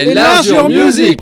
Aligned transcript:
Enlargeur 0.00 0.68
Music 0.68 1.20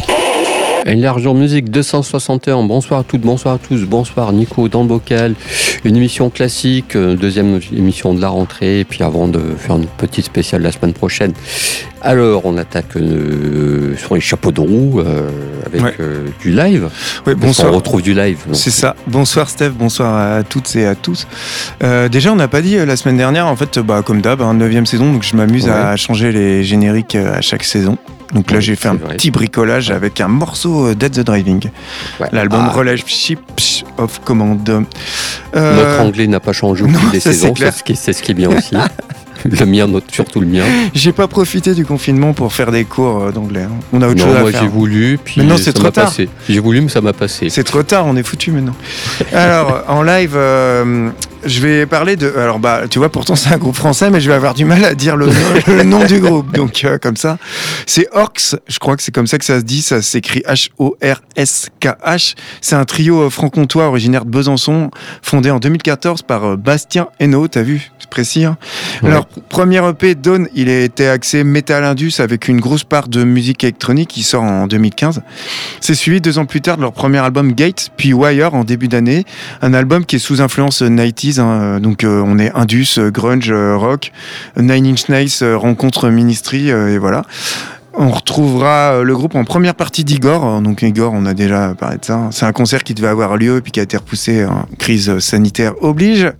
Enlargeur 0.86 1.34
Music 1.34 1.68
261, 1.70 2.62
bonsoir 2.62 3.00
à 3.00 3.04
toutes, 3.04 3.20
bonsoir 3.20 3.54
à 3.56 3.58
tous, 3.58 3.82
bonsoir 3.84 4.32
Nico 4.32 4.68
dans 4.68 4.82
le 4.82 4.88
bocal, 4.88 5.34
une 5.84 5.96
émission 5.96 6.30
classique, 6.30 6.96
euh, 6.96 7.14
deuxième 7.14 7.60
émission 7.76 8.14
de 8.14 8.22
la 8.22 8.28
rentrée, 8.28 8.80
et 8.80 8.84
puis 8.84 9.02
avant 9.02 9.28
de 9.28 9.38
faire 9.58 9.76
une 9.76 9.86
petite 9.86 10.24
spéciale 10.24 10.62
la 10.62 10.72
semaine 10.72 10.94
prochaine. 10.94 11.32
Alors 12.00 12.42
on 12.46 12.56
attaque 12.56 12.96
euh, 12.96 13.96
sur 13.98 14.14
les 14.14 14.20
chapeaux 14.22 14.52
de 14.52 14.60
roue 14.60 15.00
euh, 15.00 15.28
avec 15.66 15.82
Ouais. 15.82 15.94
euh, 16.00 16.26
du 16.40 16.52
live. 16.52 16.88
Ouais, 17.26 17.34
bonsoir. 17.34 17.68
qu'on 17.70 17.76
retrouve 17.76 18.00
du 18.00 18.14
live. 18.14 18.38
C'est 18.52 18.70
ça. 18.70 18.94
Bonsoir 19.08 19.50
Steph, 19.50 19.70
bonsoir 19.70 20.16
à 20.38 20.42
toutes 20.42 20.74
et 20.76 20.86
à 20.86 20.94
tous. 20.94 21.26
Euh, 21.82 22.08
déjà, 22.08 22.32
on 22.32 22.36
n'a 22.36 22.48
pas 22.48 22.62
dit 22.62 22.76
euh, 22.78 22.86
la 22.86 22.96
semaine 22.96 23.16
dernière, 23.18 23.46
en 23.46 23.56
fait, 23.56 23.78
bah, 23.80 24.02
comme 24.06 24.22
d'hab, 24.22 24.40
hein, 24.40 24.54
9 24.54 24.84
saison, 24.86 25.12
donc 25.12 25.22
je 25.24 25.36
m'amuse 25.36 25.68
à 25.68 25.96
changer 25.96 26.32
les 26.32 26.62
génériques 26.64 27.16
euh, 27.16 27.36
à 27.36 27.40
chaque 27.42 27.64
saison. 27.64 27.98
Donc 28.34 28.50
là, 28.50 28.60
j'ai 28.60 28.76
fait 28.76 28.88
un 28.88 28.94
vrai. 28.94 29.14
petit 29.16 29.30
bricolage 29.30 29.90
avec 29.90 30.20
un 30.20 30.28
morceau 30.28 30.88
euh, 30.88 30.94
Dead 30.94 31.12
the 31.12 31.20
Driving, 31.20 31.70
Ouais. 32.20 32.28
l'album 32.32 32.66
Ah, 32.70 32.72
Relationship 32.74 33.40
of 33.96 34.20
Command. 34.24 34.68
Euh, 34.68 34.80
Notre 35.76 36.00
anglais 36.02 36.26
n'a 36.26 36.40
pas 36.40 36.52
changé 36.52 36.84
au 36.84 36.88
fil 36.88 37.10
des 37.10 37.20
saisons, 37.20 37.54
c'est 37.56 37.70
ce, 37.72 37.82
qui- 37.82 37.96
c'est 37.96 38.12
ce 38.12 38.22
qui 38.22 38.32
est 38.32 38.34
bien 38.34 38.50
aussi. 38.50 38.74
le 39.44 39.66
mien, 39.66 39.86
notre- 39.86 40.12
surtout 40.12 40.40
le 40.40 40.46
mien. 40.46 40.64
J'ai 40.94 41.12
pas 41.12 41.26
profité 41.28 41.72
du 41.72 41.86
confinement 41.86 42.32
pour 42.34 42.52
faire 42.52 42.70
des 42.72 42.84
cours 42.84 43.22
euh, 43.24 43.30
d'anglais. 43.32 43.62
hein. 43.62 43.70
On 43.92 44.02
a 44.02 44.08
autre 44.08 44.18
Non, 44.18 44.26
chose 44.26 44.36
à 44.36 44.40
moi 44.40 44.50
faire. 44.50 44.62
j'ai 44.62 44.68
voulu, 44.68 45.18
puis 45.24 45.40
Mais 45.40 45.46
non, 45.46 45.56
c'est 45.56 45.72
trop 45.72 45.90
tard. 45.90 46.12
J'ai 46.48 46.58
voulu, 46.58 46.80
mais 46.82 46.88
ça 46.88 47.00
m'a 47.00 47.12
passé. 47.14 47.48
C'est 47.48 47.64
trop 47.64 47.82
tard, 47.82 48.04
on 48.06 48.16
est 48.16 48.22
foutu 48.22 48.50
maintenant. 48.50 48.74
Alors, 49.32 49.84
en 49.88 50.02
live, 50.02 50.32
euh, 50.34 51.10
je 51.44 51.60
vais 51.60 51.86
parler 51.86 52.16
de. 52.16 52.32
Alors, 52.36 52.58
bah, 52.58 52.82
tu 52.90 52.98
vois, 52.98 53.10
pourtant 53.10 53.36
c'est 53.36 53.52
un 53.52 53.58
groupe 53.58 53.74
français, 53.76 54.10
mais 54.10 54.20
je 54.20 54.28
vais 54.28 54.34
avoir 54.34 54.54
du 54.54 54.64
mal 54.64 54.84
à 54.84 54.94
dire 54.94 55.16
le, 55.16 55.26
nom- 55.26 55.32
le 55.68 55.82
nom 55.84 56.04
du 56.04 56.20
groupe. 56.20 56.52
Donc, 56.54 56.82
euh, 56.84 56.98
comme 56.98 57.16
ça. 57.16 57.38
C'est 57.86 58.08
Orcs, 58.12 58.56
je 58.66 58.78
crois 58.78 58.96
que 58.96 59.02
c'est 59.02 59.12
comme 59.14 59.26
ça 59.26 59.38
que 59.38 59.44
ça 59.44 59.58
se 59.60 59.64
dit. 59.64 59.82
Ça 59.82 60.02
s'écrit 60.02 60.42
H-O-R-S-K-H. 60.46 62.34
C'est 62.60 62.76
un 62.76 62.84
trio 62.84 63.22
euh, 63.22 63.30
franc-comtois 63.30 63.86
originaire 63.88 64.24
de 64.24 64.30
Besançon, 64.30 64.90
fondé 65.22 65.50
en 65.50 65.58
2014 65.58 66.22
par 66.22 66.44
euh, 66.44 66.56
Bastien 66.56 67.08
Hainaut. 67.20 67.48
T'as 67.48 67.62
vu? 67.62 67.90
C'est 67.98 68.10
précis. 68.10 68.44
hein? 68.44 68.56
Ouais. 69.02 69.10
Alors, 69.10 69.26
premier 69.48 69.86
EP, 69.88 70.14
Dawn, 70.14 70.48
il 70.54 70.68
a 70.68 70.80
été 70.80 71.08
axé 71.08 71.44
Metal 71.44 71.84
Indus 71.84 72.14
avec 72.18 72.48
une 72.48 72.60
grosse 72.60 72.84
part 72.84 73.08
de 73.08 73.24
musique 73.24 73.64
électronique 73.64 74.08
qui 74.10 74.22
sort 74.22 74.42
en 74.42 74.66
2015. 74.66 75.22
C'est 75.80 75.94
suivi 75.94 76.20
deux 76.20 76.38
ans 76.38 76.46
plus 76.46 76.60
tard 76.60 76.76
de 76.76 76.82
leur 76.82 76.92
premier 76.92 77.18
album 77.18 77.52
Gate, 77.52 77.90
puis 77.96 78.12
Wire 78.12 78.54
en 78.54 78.64
début 78.64 78.88
d'année. 78.88 79.24
Un 79.62 79.74
album 79.74 80.04
qui 80.04 80.16
est 80.16 80.20
sous 80.20 80.40
influence 80.40 80.82
90s, 81.38 81.40
hein, 81.40 81.80
donc 81.80 82.04
euh, 82.04 82.22
on 82.24 82.38
est 82.38 82.50
Indus, 82.54 82.98
euh, 82.98 83.10
grunge, 83.10 83.50
euh, 83.50 83.76
rock. 83.76 84.12
Nine 84.56 84.86
Inch 84.86 85.08
Nails 85.08 85.28
euh, 85.42 85.56
rencontre 85.56 86.08
Ministry, 86.08 86.70
euh, 86.70 86.94
et 86.94 86.98
voilà. 86.98 87.22
On 88.00 88.10
retrouvera 88.10 88.92
euh, 88.92 89.02
le 89.02 89.16
groupe 89.16 89.34
en 89.34 89.44
première 89.44 89.74
partie 89.74 90.04
d'Igor. 90.04 90.60
Donc 90.62 90.82
Igor, 90.82 91.12
on 91.12 91.26
a 91.26 91.34
déjà 91.34 91.74
parlé 91.74 91.98
de 91.98 92.04
ça. 92.04 92.28
C'est 92.30 92.46
un 92.46 92.52
concert 92.52 92.84
qui 92.84 92.94
devait 92.94 93.08
avoir 93.08 93.36
lieu 93.36 93.60
puis 93.60 93.72
qui 93.72 93.80
a 93.80 93.82
été 93.82 93.96
repoussé. 93.96 94.46
crise 94.78 95.18
sanitaire 95.18 95.72
oblige. 95.82 96.30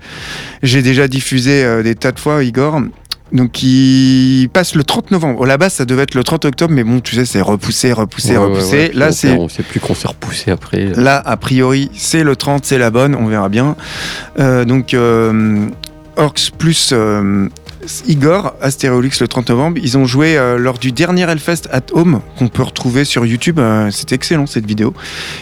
J'ai 0.63 0.83
déjà 0.83 1.09
diffusé 1.09 1.65
euh, 1.65 1.83
des 1.83 1.97
tas 1.97 2.13
de 2.13 2.21
fois 2.21 2.45
Igor. 2.45 2.81
Donc 3.33 3.63
il 3.63 4.49
passe 4.53 4.75
le 4.75 4.85
30 4.85 5.11
novembre. 5.11 5.45
À 5.45 5.47
la 5.47 5.59
base, 5.59 5.75
ça 5.75 5.85
devait 5.85 6.03
être 6.05 6.15
le 6.15 6.25
30 6.25 6.47
octobre, 6.47 6.73
mais 6.75 6.85
bon, 6.85 7.01
tu 7.01 7.15
sais, 7.15 7.25
c'est 7.27 7.41
repoussé, 7.43 7.93
repoussé, 7.93 8.33
Ouais, 8.33 8.37
repoussé. 8.39 8.77
ouais. 8.77 8.91
Là, 8.95 9.13
c'est 9.13 9.33
On 9.33 9.49
sait 9.49 9.63
plus 9.63 9.81
qu'on 9.81 9.95
s'est 9.95 10.09
repoussé 10.09 10.51
après. 10.51 10.87
Là, 10.97 11.23
a 11.25 11.37
priori, 11.37 11.91
c'est 11.95 12.25
le 12.25 12.37
30, 12.37 12.65
c'est 12.65 12.79
la 12.79 12.91
bonne, 12.91 13.15
on 13.15 13.27
verra 13.27 13.49
bien. 13.49 13.77
Euh, 14.39 14.65
donc, 14.65 14.95
euh, 14.95 15.67
Orcs 16.17 16.51
plus 16.57 16.91
euh, 16.93 17.49
Igor, 18.09 18.55
Astéréolix 18.61 19.21
le 19.21 19.29
30 19.29 19.51
novembre, 19.51 19.79
ils 19.83 19.97
ont 19.97 20.05
joué 20.05 20.37
euh, 20.37 20.59
lors 20.59 20.79
du 20.79 20.91
dernier 20.91 21.23
Hellfest 21.23 21.69
at 21.71 21.83
Home, 21.93 22.21
qu'on 22.39 22.49
peut 22.49 22.63
retrouver 22.65 23.05
sur 23.05 23.25
YouTube. 23.25 23.59
Euh, 23.61 23.91
c'est 23.93 24.13
excellent 24.13 24.47
cette 24.47 24.67
vidéo. 24.67 24.95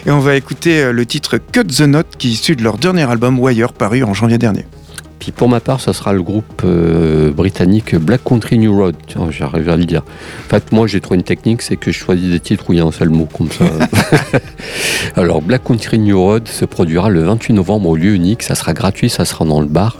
Et 0.05 0.11
on 0.11 0.19
va 0.19 0.35
écouter 0.35 0.81
euh, 0.83 0.91
le 0.91 1.05
titre 1.05 1.37
Cut 1.37 1.65
the 1.65 1.81
Note, 1.81 2.07
qui 2.17 2.27
est 2.27 2.31
issu 2.31 2.55
de 2.55 2.63
leur 2.63 2.77
dernier 2.77 3.09
album 3.09 3.39
Wire, 3.39 3.73
paru 3.73 4.03
en 4.03 4.13
janvier 4.13 4.37
dernier. 4.37 4.65
Puis 5.19 5.31
pour 5.31 5.49
ma 5.49 5.59
part, 5.59 5.81
ça 5.81 5.93
sera 5.93 6.13
le 6.13 6.21
groupe 6.21 6.61
euh, 6.63 7.31
britannique 7.31 7.95
Black 7.95 8.23
Country 8.23 8.59
New 8.59 8.75
Road. 8.75 8.95
Tiens, 9.07 9.27
j'arrive 9.29 9.69
à 9.69 9.77
le 9.77 9.85
dire. 9.85 10.03
En 10.45 10.49
fait, 10.49 10.71
moi, 10.71 10.87
j'ai 10.87 11.01
trouvé 11.01 11.17
une 11.17 11.23
technique, 11.23 11.61
c'est 11.61 11.75
que 11.75 11.91
je 11.91 11.97
choisis 11.97 12.29
des 12.29 12.39
titres 12.39 12.65
où 12.69 12.73
il 12.73 12.79
y 12.79 12.81
a 12.81 12.85
un 12.85 12.91
seul 12.91 13.09
mot, 13.09 13.27
comme 13.31 13.51
ça. 13.51 13.65
Alors, 15.15 15.41
Black 15.41 15.63
Country 15.63 15.99
New 15.99 16.19
Road 16.19 16.47
se 16.47 16.65
produira 16.65 17.09
le 17.09 17.23
28 17.23 17.53
novembre 17.53 17.89
au 17.89 17.95
lieu 17.95 18.13
unique. 18.13 18.43
Ça 18.43 18.55
sera 18.55 18.73
gratuit, 18.73 19.09
ça 19.09 19.25
sera 19.25 19.45
dans 19.45 19.61
le 19.61 19.67
bar. 19.67 19.97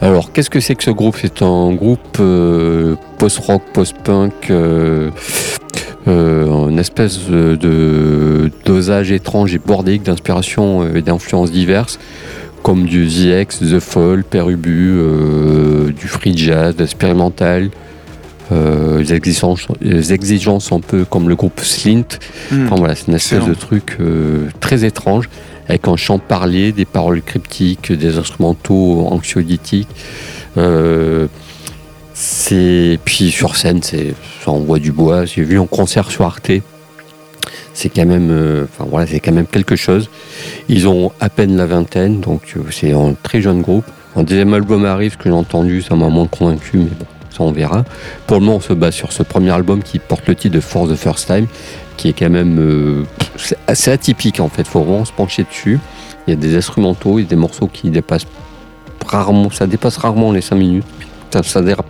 Alors, 0.00 0.32
qu'est-ce 0.32 0.50
que 0.50 0.60
c'est 0.60 0.74
que 0.74 0.84
ce 0.84 0.90
groupe? 0.90 1.16
C'est 1.20 1.42
un 1.42 1.72
groupe 1.72 2.18
euh, 2.20 2.96
post-rock, 3.18 3.62
post-punk, 3.72 4.50
euh, 4.50 5.10
euh, 6.08 6.68
une 6.68 6.78
espèce 6.78 7.28
de 7.28 8.50
dosage 8.64 9.10
étrange 9.10 9.54
et 9.54 9.58
bordélique 9.58 10.02
d'inspiration 10.02 10.94
et 10.94 11.02
d'influences 11.02 11.50
diverses 11.50 11.98
comme 12.66 12.84
du 12.84 13.08
ZX, 13.08 13.60
The 13.60 13.78
Fall, 13.78 14.24
Perubu, 14.24 14.96
euh, 14.98 15.92
du 15.92 16.08
free 16.08 16.36
jazz, 16.36 16.74
de 16.74 16.80
l'expérimental, 16.80 17.70
euh, 18.50 18.98
les, 18.98 19.14
exigences, 19.14 19.68
les 19.80 20.12
exigences 20.12 20.72
un 20.72 20.80
peu 20.80 21.04
comme 21.04 21.28
le 21.28 21.36
groupe 21.36 21.60
Slint. 21.60 22.18
Enfin 22.50 22.74
voilà, 22.74 22.96
c'est 22.96 23.06
une 23.06 23.14
espèce 23.14 23.38
Excellent. 23.38 23.46
de 23.46 23.54
truc 23.54 23.96
euh, 24.00 24.48
très 24.58 24.84
étrange, 24.84 25.30
avec 25.68 25.86
un 25.86 25.94
chant 25.94 26.18
parlé, 26.18 26.72
des 26.72 26.86
paroles 26.86 27.22
cryptiques, 27.22 27.92
des 27.92 28.18
instrumentaux 28.18 29.06
anxiolytiques. 29.12 29.86
Euh, 30.56 31.28
c'est 32.14 32.98
puis 33.04 33.30
sur 33.30 33.54
scène, 33.54 33.80
c'est 33.80 34.12
ça 34.44 34.50
envoie 34.50 34.80
du 34.80 34.90
bois. 34.90 35.24
J'ai 35.24 35.44
vu 35.44 35.60
en 35.60 35.66
concert 35.66 36.10
sur 36.10 36.24
Arte. 36.24 36.50
C'est 37.76 37.90
quand 37.90 38.06
même, 38.06 38.30
euh, 38.30 38.64
enfin 38.64 38.88
voilà, 38.90 39.06
c'est 39.06 39.20
quand 39.20 39.32
même 39.32 39.46
quelque 39.46 39.76
chose. 39.76 40.08
Ils 40.70 40.88
ont 40.88 41.12
à 41.20 41.28
peine 41.28 41.58
la 41.58 41.66
vingtaine, 41.66 42.20
donc 42.20 42.54
euh, 42.56 42.60
c'est 42.70 42.92
un 42.92 43.14
très 43.22 43.42
jeune 43.42 43.60
groupe. 43.60 43.84
Un 44.16 44.22
deuxième 44.22 44.54
album 44.54 44.86
arrive, 44.86 45.12
ce 45.12 45.18
que 45.18 45.24
j'ai 45.24 45.30
entendu, 45.30 45.82
ça 45.82 45.94
m'a 45.94 46.08
moins 46.08 46.26
convaincu, 46.26 46.78
mais 46.78 46.84
bon, 46.84 47.04
ça 47.28 47.42
on 47.42 47.52
verra. 47.52 47.84
Pour 48.26 48.38
le 48.38 48.46
moment, 48.46 48.56
on 48.56 48.60
se 48.60 48.72
base 48.72 48.94
sur 48.94 49.12
ce 49.12 49.22
premier 49.22 49.50
album 49.50 49.82
qui 49.82 49.98
porte 49.98 50.26
le 50.26 50.34
titre 50.34 50.54
de 50.54 50.60
For 50.60 50.88
the 50.88 50.94
First 50.94 51.26
Time, 51.26 51.48
qui 51.98 52.08
est 52.08 52.12
quand 52.14 52.30
même 52.30 52.58
euh, 52.58 53.04
assez 53.66 53.90
atypique 53.90 54.40
en 54.40 54.48
fait. 54.48 54.66
Faut 54.66 54.80
vraiment 54.80 55.04
se 55.04 55.12
pencher 55.12 55.44
dessus. 55.44 55.78
Il 56.26 56.30
y 56.30 56.32
a 56.32 56.40
des 56.40 56.56
instrumentaux, 56.56 57.18
il 57.18 57.24
y 57.24 57.26
a 57.26 57.28
des 57.28 57.36
morceaux 57.36 57.66
qui 57.66 57.90
dépassent 57.90 58.26
rarement, 59.06 59.50
ça 59.50 59.66
dépasse 59.66 59.98
rarement 59.98 60.32
les 60.32 60.40
5 60.40 60.56
minutes. 60.56 60.86
Ça, 61.42 61.60
dérape. 61.60 61.84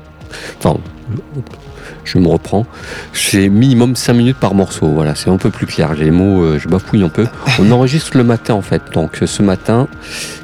Je 2.06 2.18
me 2.18 2.28
reprends. 2.28 2.66
C'est 3.12 3.48
minimum 3.48 3.96
5 3.96 4.14
minutes 4.14 4.36
par 4.38 4.54
morceau. 4.54 4.86
Voilà, 4.86 5.14
c'est 5.14 5.30
un 5.30 5.36
peu 5.36 5.50
plus 5.50 5.66
clair. 5.66 5.94
J'ai 5.96 6.04
les 6.04 6.10
mots, 6.10 6.42
euh, 6.42 6.58
je 6.58 6.68
bafouille 6.68 7.02
un 7.02 7.08
peu. 7.08 7.26
On 7.58 7.70
enregistre 7.70 8.16
le 8.16 8.24
matin 8.24 8.54
en 8.54 8.62
fait. 8.62 8.82
Donc 8.92 9.22
euh, 9.22 9.26
ce 9.26 9.42
matin, 9.42 9.88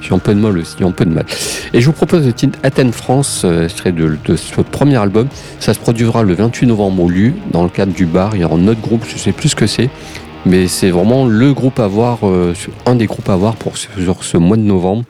j'ai 0.01 0.15
un 0.15 0.19
peu 0.19 0.35
de 0.35 0.41
mal 0.41 0.59
aussi, 0.59 0.83
un 0.83 0.91
peu 0.91 1.05
de 1.05 1.11
mal. 1.11 1.25
Et 1.73 1.81
je 1.81 1.87
vous 1.87 1.93
propose 1.93 2.27
le 2.27 2.33
titre 2.33 2.59
Athènes 2.63 2.93
France, 2.93 3.43
euh, 3.45 3.65
extrait 3.65 3.93
de, 3.93 4.17
de 4.27 4.63
premier 4.71 4.97
album. 4.97 5.29
Ça 5.61 5.75
se 5.75 5.79
produira 5.79 6.23
le 6.23 6.35
28 6.35 6.67
novembre 6.67 7.05
au 7.05 7.09
LU, 7.09 7.35
dans 7.51 7.63
le 7.63 7.69
cadre 7.69 7.93
du 7.93 8.07
bar. 8.07 8.35
Il 8.35 8.41
y 8.41 8.45
aura 8.45 8.57
un 8.57 8.69
autre 8.69 8.81
groupe, 8.81 9.05
je 9.09 9.17
sais 9.17 9.33
plus 9.33 9.51
ce 9.51 9.57
que 9.57 9.67
c'est. 9.67 9.91
Mais 10.45 10.67
c'est 10.67 10.91
vraiment 10.91 11.25
le 11.25 11.53
groupe 11.53 11.79
à 11.79 11.87
voir, 11.87 12.21
euh, 12.25 12.53
un 12.85 12.97
des 12.97 13.07
groupes 13.07 13.29
à 13.29 13.37
voir 13.37 13.55
pour 13.55 13.77
ce, 13.77 13.87
ce 14.23 14.37
mois 14.37 14.57
de 14.57 14.63
novembre. 14.63 15.05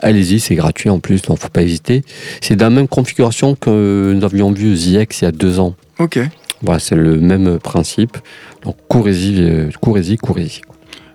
Allez-y, 0.00 0.40
c'est 0.40 0.56
gratuit 0.56 0.90
en 0.90 0.98
plus, 0.98 1.22
donc 1.22 1.38
faut 1.38 1.48
pas 1.48 1.62
hésiter. 1.62 2.02
C'est 2.40 2.56
dans 2.56 2.66
la 2.66 2.70
même 2.70 2.88
configuration 2.88 3.54
que 3.54 4.12
nous 4.14 4.24
avions 4.24 4.50
vu 4.50 4.76
ZX 4.76 5.20
il 5.20 5.24
y 5.24 5.26
a 5.26 5.32
deux 5.32 5.60
ans. 5.60 5.74
Ok. 5.98 6.18
Voilà, 6.62 6.78
c'est 6.80 6.96
le 6.96 7.18
même 7.18 7.58
principe. 7.58 8.16
Donc 8.62 8.76
courez-y, 8.88 9.42
euh, 9.42 9.70
courez-y, 9.80 10.16
courez-y. 10.16 10.60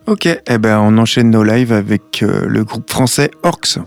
Ok, 0.08 0.26
eh 0.26 0.58
ben 0.58 0.80
on 0.80 0.98
enchaîne 0.98 1.30
nos 1.30 1.44
lives 1.44 1.72
avec 1.72 2.24
euh, 2.24 2.46
le 2.48 2.64
groupe 2.64 2.90
français 2.90 3.32
Orcs. 3.44 3.80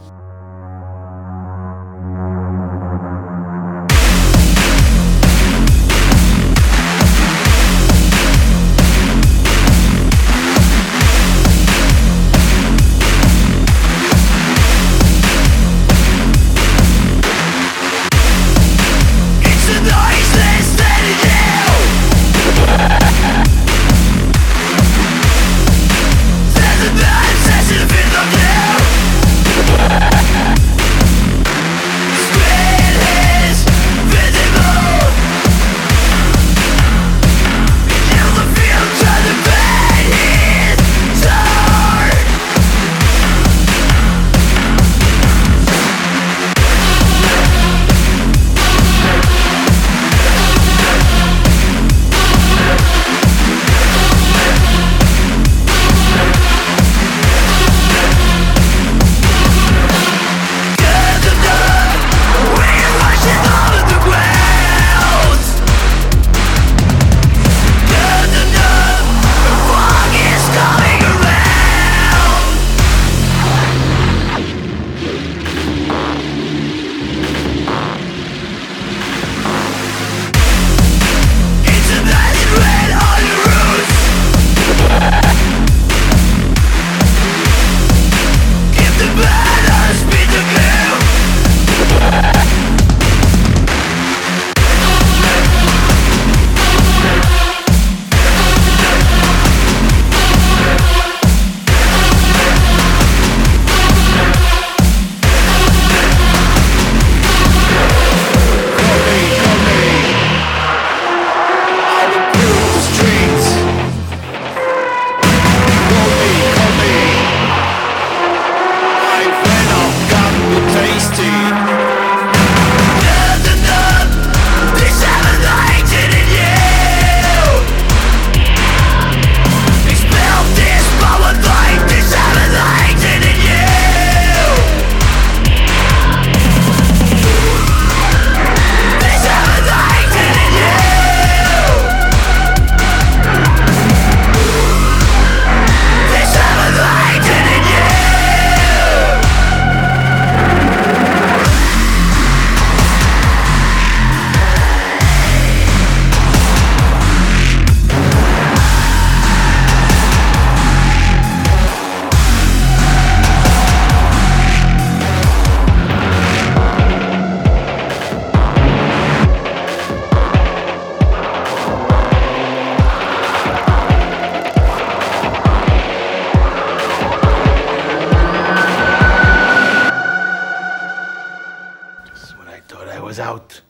Was 183.12 183.20
out, 183.20 183.60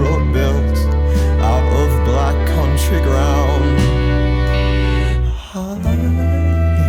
road 0.00 0.32
built 0.32 0.78
out 1.44 1.66
of 1.80 1.88
black 2.06 2.36
country 2.48 3.00
ground. 3.00 3.78
I 5.52 5.94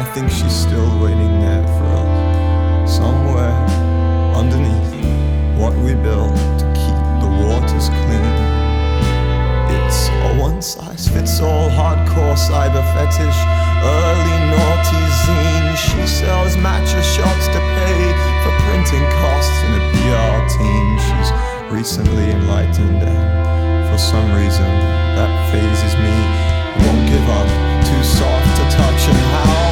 I 0.00 0.02
think 0.14 0.26
she's 0.30 0.56
still 0.66 0.90
waiting 1.02 1.34
there 1.40 1.66
for 1.76 1.86
us, 2.00 2.96
somewhere 2.96 3.58
underneath 4.40 4.92
what 5.58 5.74
we 5.84 5.94
built 5.94 6.36
to 6.60 6.66
keep 6.80 6.98
the 7.22 7.30
waters 7.42 7.88
clean. 7.88 8.34
It's 9.76 10.00
a 10.08 10.12
one 10.38 10.60
size 10.62 11.08
fits 11.08 11.40
all 11.40 11.68
hardcore 11.70 12.36
cyber 12.36 12.84
fetish, 12.94 13.40
early 13.84 14.38
naughty 14.52 15.02
zine. 15.22 15.76
She 15.76 16.02
sells 16.06 16.56
matcha 16.56 17.02
shots 17.04 17.46
to 17.54 17.60
pay 17.76 18.00
for 18.42 18.52
printing 18.64 19.04
costs 19.20 19.58
in 19.66 19.72
a 19.76 19.82
PR 19.92 20.36
team. 20.56 20.86
She's 21.06 21.30
recently 21.70 22.30
enlightened, 22.30 23.02
and 23.02 23.90
for 23.90 23.98
some 23.98 24.28
reason 24.32 24.70
that 25.16 25.30
phases 25.52 25.94
me. 26.00 26.16
Won't 26.82 27.04
give 27.08 27.26
up, 27.30 27.48
too 27.86 28.02
soft 28.02 28.50
to 28.58 28.64
touch, 28.76 29.02
and 29.08 29.20
how 29.32 29.63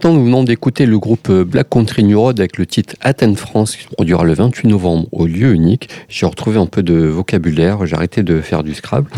l'instant, 0.00 0.18
nous 0.18 0.24
venons 0.24 0.44
d'écouter 0.44 0.86
le 0.86 0.98
groupe 0.98 1.28
euh, 1.28 1.44
Black 1.44 1.68
Country 1.68 2.04
New 2.04 2.18
Road 2.18 2.40
avec 2.40 2.56
le 2.56 2.64
titre 2.64 2.94
Athènes 3.02 3.36
France 3.36 3.76
qui 3.76 3.82
se 3.82 3.88
produira 3.88 4.24
le 4.24 4.32
28 4.32 4.66
novembre 4.68 5.06
au 5.12 5.26
lieu 5.26 5.52
unique. 5.52 5.90
J'ai 6.08 6.24
retrouvé 6.24 6.58
un 6.58 6.64
peu 6.64 6.82
de 6.82 6.94
vocabulaire, 6.94 7.84
j'ai 7.84 7.96
arrêté 7.96 8.22
de 8.22 8.40
faire 8.40 8.62
du 8.62 8.72
Scrabble. 8.72 9.10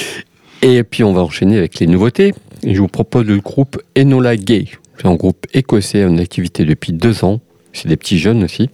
Et 0.62 0.82
puis 0.82 1.04
on 1.04 1.12
va 1.12 1.20
enchaîner 1.20 1.56
avec 1.58 1.78
les 1.78 1.86
nouveautés. 1.86 2.34
Et 2.64 2.74
je 2.74 2.80
vous 2.80 2.88
propose 2.88 3.24
le 3.24 3.38
groupe 3.38 3.80
Enola 3.96 4.36
Gay. 4.36 4.66
C'est 4.98 5.06
un 5.06 5.14
groupe 5.14 5.46
écossais 5.54 6.04
en 6.04 6.18
activité 6.18 6.64
depuis 6.64 6.92
deux 6.92 7.22
ans. 7.22 7.40
C'est 7.72 7.86
des 7.86 7.96
petits 7.96 8.18
jeunes 8.18 8.42
aussi. 8.42 8.68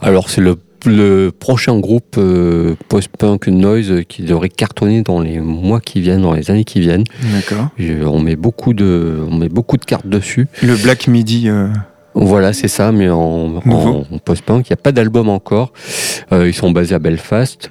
Alors 0.00 0.30
c'est 0.30 0.40
le, 0.40 0.56
le 0.86 1.30
prochain 1.30 1.78
groupe 1.78 2.16
euh, 2.18 2.74
post-punk 2.88 3.48
noise 3.48 4.02
qui 4.08 4.22
devrait 4.22 4.48
cartonner 4.48 5.02
dans 5.02 5.20
les 5.20 5.40
mois 5.40 5.80
qui 5.80 6.00
viennent, 6.00 6.22
dans 6.22 6.32
les 6.34 6.50
années 6.50 6.64
qui 6.64 6.80
viennent. 6.80 7.04
D'accord. 7.32 7.68
On 8.06 8.20
met 8.20 8.36
beaucoup 8.36 8.74
de, 8.74 9.18
on 9.30 9.36
met 9.36 9.48
beaucoup 9.48 9.76
de 9.76 9.84
cartes 9.84 10.06
dessus. 10.08 10.46
Le 10.62 10.76
Black 10.76 11.08
Midi. 11.08 11.48
euh, 11.48 11.68
Voilà, 12.14 12.52
c'est 12.52 12.68
ça, 12.68 12.92
mais 12.92 13.08
en, 13.10 13.48
Nouveau. 13.64 14.04
en, 14.10 14.14
en 14.14 14.18
post-punk. 14.18 14.68
Il 14.68 14.72
n'y 14.72 14.74
a 14.74 14.82
pas 14.82 14.92
d'album 14.92 15.28
encore. 15.28 15.72
Euh, 16.32 16.48
ils 16.48 16.54
sont 16.54 16.70
basés 16.70 16.94
à 16.94 16.98
Belfast. 16.98 17.70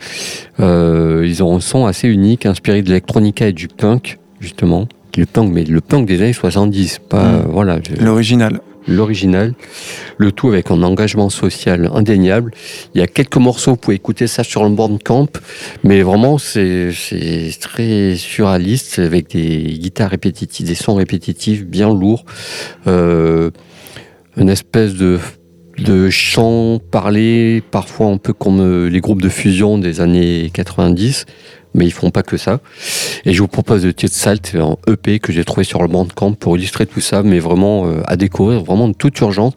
Euh, 0.59 1.23
ils 1.27 1.43
ont 1.43 1.55
un 1.55 1.59
son 1.59 1.85
assez 1.85 2.07
unique, 2.07 2.45
inspiré 2.45 2.81
de 2.81 2.87
l'électronica 2.89 3.47
et 3.47 3.53
du 3.53 3.67
punk, 3.67 4.17
justement. 4.39 4.87
Le 5.17 5.25
punk, 5.25 5.51
mais 5.51 5.63
le 5.63 5.81
punk 5.81 6.07
des 6.07 6.21
années 6.21 6.31
70, 6.33 6.99
pas, 7.09 7.23
Mm. 7.23 7.35
euh, 7.35 7.41
voilà, 7.49 7.79
L'original. 7.99 8.59
L'original. 8.87 9.53
Le 10.17 10.31
tout 10.31 10.49
avec 10.49 10.71
un 10.71 10.81
engagement 10.83 11.29
social 11.29 11.89
indéniable. 11.93 12.51
Il 12.93 12.99
y 12.99 13.03
a 13.03 13.07
quelques 13.07 13.37
morceaux, 13.37 13.71
vous 13.71 13.77
pouvez 13.77 13.95
écouter 13.95 14.27
ça 14.27 14.43
sur 14.43 14.63
le 14.63 14.69
Bandcamp, 14.69 15.27
mais 15.83 16.01
vraiment, 16.01 16.37
c'est 16.37 16.91
très 17.59 18.15
surréaliste, 18.15 18.99
avec 18.99 19.29
des 19.31 19.77
guitares 19.77 20.11
répétitives, 20.11 20.65
des 20.65 20.75
sons 20.75 20.95
répétitifs 20.95 21.65
bien 21.65 21.93
lourds. 21.93 22.25
Euh, 22.87 23.51
une 24.37 24.49
espèce 24.49 24.93
de, 24.93 25.19
de 25.79 26.09
chant 26.09 26.79
parlé, 26.91 27.63
parfois 27.71 28.07
un 28.07 28.17
peu 28.17 28.33
comme 28.33 28.59
euh, 28.61 28.89
les 28.89 28.99
groupes 28.99 29.21
de 29.21 29.29
fusion 29.29 29.77
des 29.77 30.01
années 30.01 30.51
90, 30.53 31.25
mais 31.77 31.85
ils 31.85 31.91
font 31.93 32.09
pas 32.11 32.23
que 32.23 32.35
ça. 32.35 32.59
Et 33.23 33.33
je 33.33 33.41
vous 33.41 33.47
propose 33.47 33.85
le 33.85 33.93
titre 33.93 34.13
Salt, 34.15 34.55
un 34.55 34.75
EP 34.91 35.19
que 35.19 35.31
j'ai 35.31 35.45
trouvé 35.45 35.63
sur 35.63 35.81
le 35.81 35.87
Bandcamp 35.87 36.33
pour 36.33 36.57
illustrer 36.57 36.85
tout 36.85 36.99
ça, 37.01 37.23
mais 37.23 37.39
vraiment 37.39 37.87
euh, 37.87 38.01
à 38.05 38.17
découvrir, 38.17 38.63
vraiment 38.63 38.89
de 38.89 38.93
toute 38.93 39.17
urgence. 39.21 39.53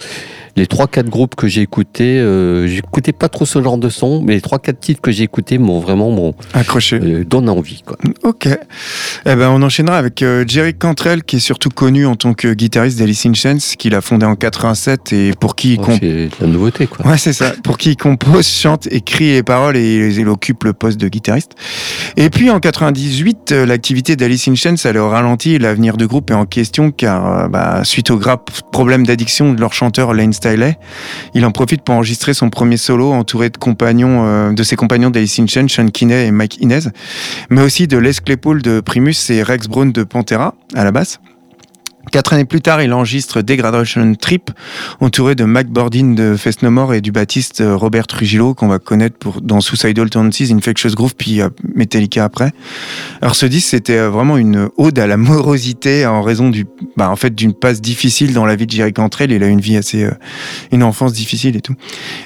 Les 0.57 0.67
3-4 0.67 1.05
groupes 1.09 1.37
que 1.37 1.47
j'ai 1.47 1.63
écoutés, 1.63 2.19
euh, 2.19 2.67
j'écoutais 2.67 3.13
pas 3.13 3.29
trop 3.29 3.47
ce 3.47 3.63
genre 3.63 3.79
de 3.79 3.89
son, 3.89 4.21
mais 4.21 4.35
les 4.35 4.41
3-4 4.41 4.75
titres 4.81 5.01
que 5.01 5.13
j'ai 5.13 5.23
écoutés 5.23 5.59
m'ont 5.59 5.79
vraiment 5.79 6.11
m'ont, 6.11 6.35
Accroché. 6.55 6.99
euh, 7.01 7.25
donné 7.25 7.51
envie. 7.51 7.83
Quoi. 7.87 7.97
Ok. 8.25 8.47
Eh 8.49 9.35
ben, 9.37 9.49
on 9.51 9.63
enchaînera 9.63 9.97
avec 9.97 10.23
euh, 10.23 10.45
Jerry 10.47 10.75
Cantrell, 10.75 11.23
qui 11.23 11.37
est 11.37 11.41
surtout 11.41 11.69
connu 11.71 12.05
en 12.05 12.17
tant 12.17 12.35
que 12.35 12.53
guitariste 12.53 12.99
d'Alice 12.99 13.25
in 13.27 13.35
Chains, 13.35 13.59
qu'il 13.79 13.95
a 13.95 14.01
fondé 14.01 14.27
en 14.27 14.35
87 14.35 15.13
et 15.13 15.33
pour 15.39 15.55
qui 15.55 15.75
il 15.75 15.81
Ouais, 15.81 15.87
comp- 15.87 15.99
c'est 16.01 16.29
la 16.41 16.47
nouveauté. 16.49 16.87
Quoi. 16.89 17.07
Ouais, 17.07 17.17
c'est 17.19 17.33
ça. 17.33 17.53
Pour 17.63 17.79
qui 17.79 17.91
il 17.91 17.97
compose, 17.97 18.47
chante, 18.47 18.89
écrit 18.91 19.31
les 19.33 19.43
paroles 19.45 19.77
et 19.77 20.09
il 20.09 20.29
occupe 20.29 20.65
le 20.65 20.73
poste 20.73 20.99
de 20.99 21.09
guitariste. 21.09 21.53
Et 22.17 22.31
puis 22.31 22.51
en 22.51 22.61
98, 22.61 23.53
euh, 23.53 23.67
l'activité 23.67 24.17
d'Alice 24.17 24.49
in 24.49 24.55
Chains, 24.55 24.75
elle 24.85 24.99
au 24.99 25.09
ralenti 25.09 25.59
l'avenir 25.59 25.97
du 25.97 26.07
groupe 26.07 26.31
est 26.31 26.35
en 26.35 26.47
question 26.47 26.91
car, 26.91 27.27
euh, 27.27 27.49
bah, 27.49 27.83
suite 27.85 28.11
au 28.11 28.17
grave 28.17 28.39
problème 28.73 29.07
d'addiction 29.07 29.53
de 29.53 29.61
leur 29.61 29.73
chanteur 29.73 30.13
Lane 30.13 30.33
Stiley, 30.33 30.77
il 31.35 31.45
en 31.45 31.53
profite 31.53 31.83
pour 31.83 31.95
enregistrer 31.95 32.35
son 32.35 32.51
premier 32.51 32.77
solo 32.77 33.13
entouré 33.13 33.51
de 33.51 33.57
compagnons, 33.57 34.25
euh, 34.27 34.53
de 34.53 34.63
ses 34.63 34.77
compagnons 34.77 35.11
d'Alice 35.11 35.39
in 35.39 35.47
Chains, 35.47 35.69
Sean 35.69 35.89
Kinney 35.89 36.27
et 36.27 36.31
Mike 36.31 36.59
Inez, 36.61 36.91
mais 37.49 37.63
aussi 37.63 37.87
de 37.87 37.99
Les 37.99 38.15
Claypool 38.15 38.63
de 38.63 38.81
Primus 38.81 39.31
et 39.31 39.43
Rex 39.43 39.69
Brown 39.69 39.93
de 39.93 40.03
Pantera 40.03 40.55
à 40.75 40.85
la 40.85 40.93
basse. 40.93 41.21
Quatre 42.11 42.33
années 42.33 42.45
plus 42.45 42.61
tard, 42.61 42.83
il 42.83 42.93
enregistre 42.93 43.41
Degradation 43.41 44.15
Trip, 44.15 44.51
entouré 45.01 45.37
de 45.37 45.45
Mac 45.45 45.69
Bordin 45.69 46.15
de 46.15 46.37
Fest 46.37 46.63
No 46.63 46.71
More 46.71 46.95
et 46.95 47.01
du 47.01 47.13
bassiste 47.13 47.61
euh, 47.61 47.77
Robert 47.77 48.09
Trujillo, 48.09 48.53
qu'on 48.55 48.67
va 48.67 48.81
connaître 48.81 49.17
pour, 49.17 49.41
dans 49.41 49.61
Suicidal 49.61 50.11
Tendencies, 50.11 50.53
Infectious 50.53 50.91
Groove, 50.97 51.15
puis 51.17 51.41
euh, 51.41 51.51
Metallica 51.75 52.25
après. 52.25 52.53
Alors 53.23 53.37
ce 53.37 53.47
disque, 53.47 53.69
c'était 53.69 53.99
euh, 53.99 54.11
vraiment 54.11 54.37
une 54.39 54.69
ode 54.77 54.99
à 54.99 55.07
la 55.07 55.17
morosité 55.17 56.05
en 56.05 56.23
raison 56.23 56.51
du, 56.51 56.67
bah, 56.97 57.11
en 57.11 57.17
fait, 57.17 57.35
d'une 57.35 57.55
passe 57.55 57.81
difficile 57.81 58.33
dans 58.33 58.45
la 58.45 58.57
vie 58.57 58.67
de 58.67 58.73
Jerry 58.73 58.93
Cantrell. 58.93 59.31
Il 59.31 59.43
a 59.45 59.47
une 59.47 59.61
vie 59.61 59.77
assez, 59.77 60.05
euh, 60.05 60.11
une 60.73 60.83
enfance 60.83 61.13
difficile 61.13 61.57
et 61.57 61.61
tout. 61.61 61.75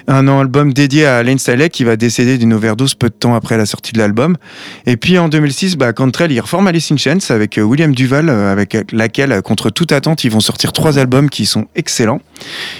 Un 0.08 0.28
album 0.28 0.72
dédié 0.72 1.04
à 1.04 1.22
Lane 1.22 1.38
Staley 1.38 1.68
qui 1.68 1.84
va 1.84 1.96
décéder 1.96 2.38
d'une 2.38 2.54
overdose 2.54 2.94
peu 2.94 3.10
de 3.10 3.14
temps 3.14 3.34
après 3.34 3.58
la 3.58 3.66
sortie 3.66 3.92
de 3.92 3.98
l'album. 3.98 4.36
Et 4.86 4.96
puis 4.96 5.18
en 5.18 5.28
2006, 5.28 5.76
bah, 5.76 5.92
Cantrell, 5.92 6.32
il 6.32 6.40
reforme 6.40 6.68
Alice 6.68 6.90
in 6.90 6.96
Chains 6.96 7.18
avec 7.28 7.60
William 7.62 7.94
Duval, 7.94 8.30
avec 8.30 8.76
laquelle, 8.92 9.42
contre 9.42 9.70
toute 9.74 9.92
attente, 9.92 10.24
ils 10.24 10.30
vont 10.30 10.40
sortir 10.40 10.72
trois 10.72 10.98
albums 10.98 11.28
qui 11.28 11.44
sont 11.46 11.66
excellents. 11.74 12.20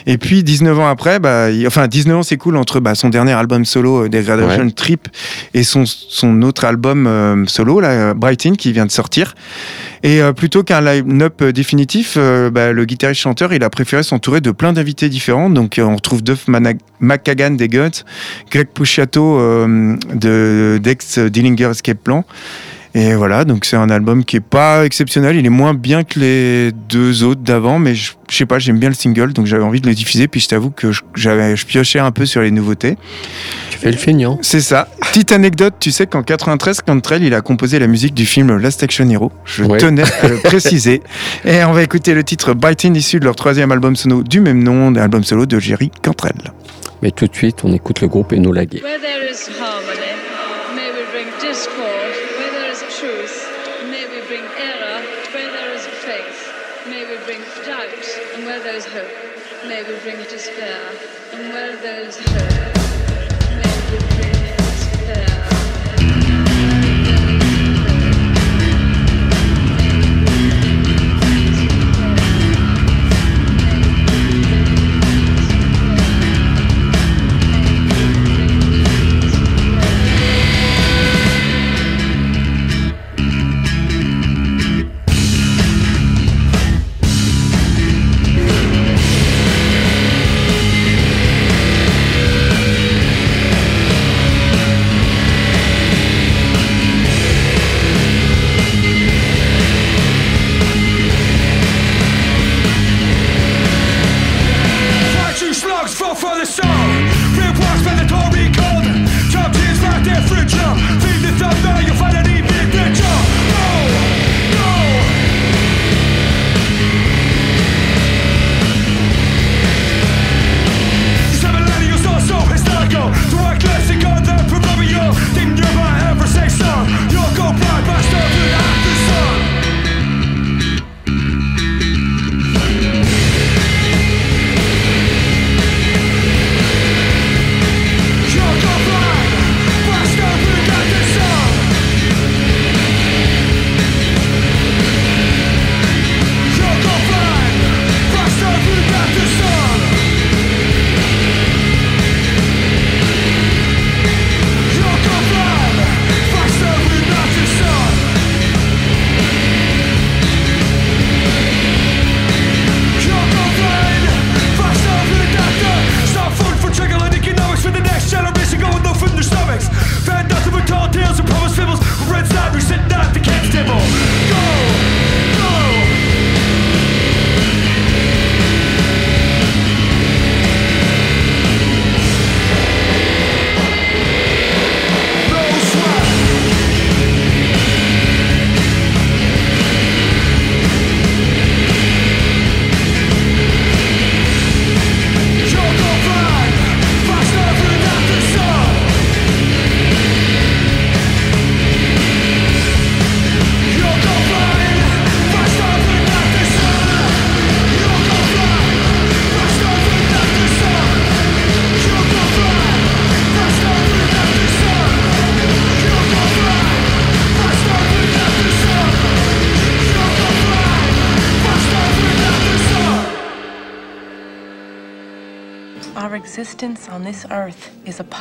Et 0.07 0.17
puis 0.19 0.43
19 0.43 0.79
ans 0.79 0.89
après, 0.89 1.19
bah, 1.19 1.51
il- 1.51 1.67
enfin 1.67 1.87
19 1.89 2.17
ans 2.19 2.23
s'écoulent 2.23 2.57
entre 2.57 2.81
bah, 2.81 2.95
son 2.95 3.09
dernier 3.09 3.33
album 3.33 3.65
solo, 3.65 4.05
euh, 4.05 4.09
Degradation 4.09 4.71
Trip, 4.71 5.09
et 5.53 5.63
son, 5.65 5.85
son 5.87 6.41
autre 6.43 6.65
album 6.65 7.07
euh, 7.07 7.45
solo, 7.47 7.81
là, 7.81 7.89
euh, 7.91 8.15
Brighton, 8.15 8.53
qui 8.57 8.73
vient 8.73 8.87
de 8.87 8.91
sortir. 8.91 9.35
Et 10.03 10.21
euh, 10.23 10.33
plutôt 10.33 10.63
qu'un 10.63 10.81
line-up 10.81 11.43
définitif, 11.45 12.15
euh, 12.17 12.51
bah, 12.51 12.73
le 12.73 12.85
guitariste-chanteur, 12.85 13.53
il 13.53 13.63
a 13.65 13.71
préféré 13.71 14.03
s'entourer 14.03 14.41
de 14.41 14.51
plein 14.51 14.73
d'invités 14.73 15.09
différents. 15.09 15.51
Donc 15.51 15.81
on 15.83 15.97
retrouve 15.97 16.23
Duff 16.23 16.47
McKagan 17.01 17.51
des 17.53 17.69
Guns, 17.69 18.05
Greg 18.51 18.69
Puciato 18.69 19.39
de 20.15 20.79
Dex 20.83 21.19
Dillinger 21.19 21.71
Escape 21.71 21.99
Plan. 22.03 22.25
Et 22.97 23.15
voilà, 23.17 23.45
donc 23.45 23.65
c'est 23.65 23.75
un 23.77 23.91
album 23.91 24.25
qui 24.25 24.37
est 24.37 24.41
pas 24.41 24.85
exceptionnel. 24.85 25.35
Il 25.35 25.45
est 25.45 25.49
moins 25.51 25.75
bien 25.75 26.05
que 26.05 26.21
les 26.21 26.71
deux 26.89 27.25
autres 27.25 27.41
d'avant, 27.41 27.81
mais 27.81 27.97
je, 27.97 28.13
je 28.31 28.37
sais 28.37 28.47
pas, 28.47 28.61
j'aime 28.61 28.79
bien 28.79 28.89
le 28.89 28.95
single, 28.95 29.33
donc 29.33 29.47
j'avais 29.47 29.65
envie 29.65 29.81
de 29.81 29.89
le 29.89 29.95
diffuser. 29.95 30.29
Puis 30.29 30.39
je 30.39 30.47
t'avoue 30.49 30.71
que 30.71 30.93
je- 30.93 31.03
j'avais, 31.17 31.57
je 31.57 31.67
piochais 31.67 31.99
un 31.99 32.13
peu 32.13 32.25
sur 32.25 32.41
les 32.41 32.53
nouveautés. 32.53 32.97
Tu 33.73 33.79
fais 33.79 33.91
le 33.91 33.97
feignant. 33.97 34.39
C'est 34.43 34.61
ça. 34.61 34.87
Petite 35.01 35.33
anecdote, 35.33 35.75
tu 35.81 35.91
sais 35.91 36.07
qu'en 36.07 36.23
93, 36.23 36.83
Cantrell, 36.83 37.25
il 37.25 37.35
a 37.35 37.41
composé 37.41 37.81
la 37.81 37.89
musique 37.89 38.15
du 38.15 38.27
film 38.27 38.57
Last 38.57 38.81
Action 38.85 39.09
Hero. 39.11 39.33
Je 39.45 39.65
Ouais. 39.65 39.79
tenais 39.79 40.05
à 40.23 40.29
le 40.29 40.37
préciser. 40.45 41.03
Et 41.45 41.65
on 41.65 41.73
va 41.73 41.83
écouter 41.83 42.15
le 42.15 42.23
titre 42.23 42.55
Biting, 42.55 42.95
issu 42.95 43.19
de 43.19 43.25
leur 43.25 43.35
troisième 43.35 43.73
album 43.73 43.97
solo 43.97 44.23
du 44.23 44.39
même 44.41 44.63
nom, 44.63 44.87
un 44.89 44.97
album 44.97 45.25
solo 45.25 45.47
de 45.47 45.59
Jerry 45.59 45.91
Cantrell. 46.03 46.53
Mais 47.03 47.11
tout 47.11 47.27
de 47.27 47.35
suite, 47.35 47.57
on 47.65 47.73
écoute 47.73 48.01
le 48.03 48.07
groupe 48.07 48.33
Enola 48.33 48.65
Gay. 48.67 48.81
Where 48.85 49.01
there 49.01 49.29
is 49.29 49.49
harmony, 49.61 50.15
may 50.77 50.91
we 50.93 51.05
bring 51.13 51.27
discord. 51.51 51.94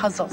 Puzzle. 0.04 0.33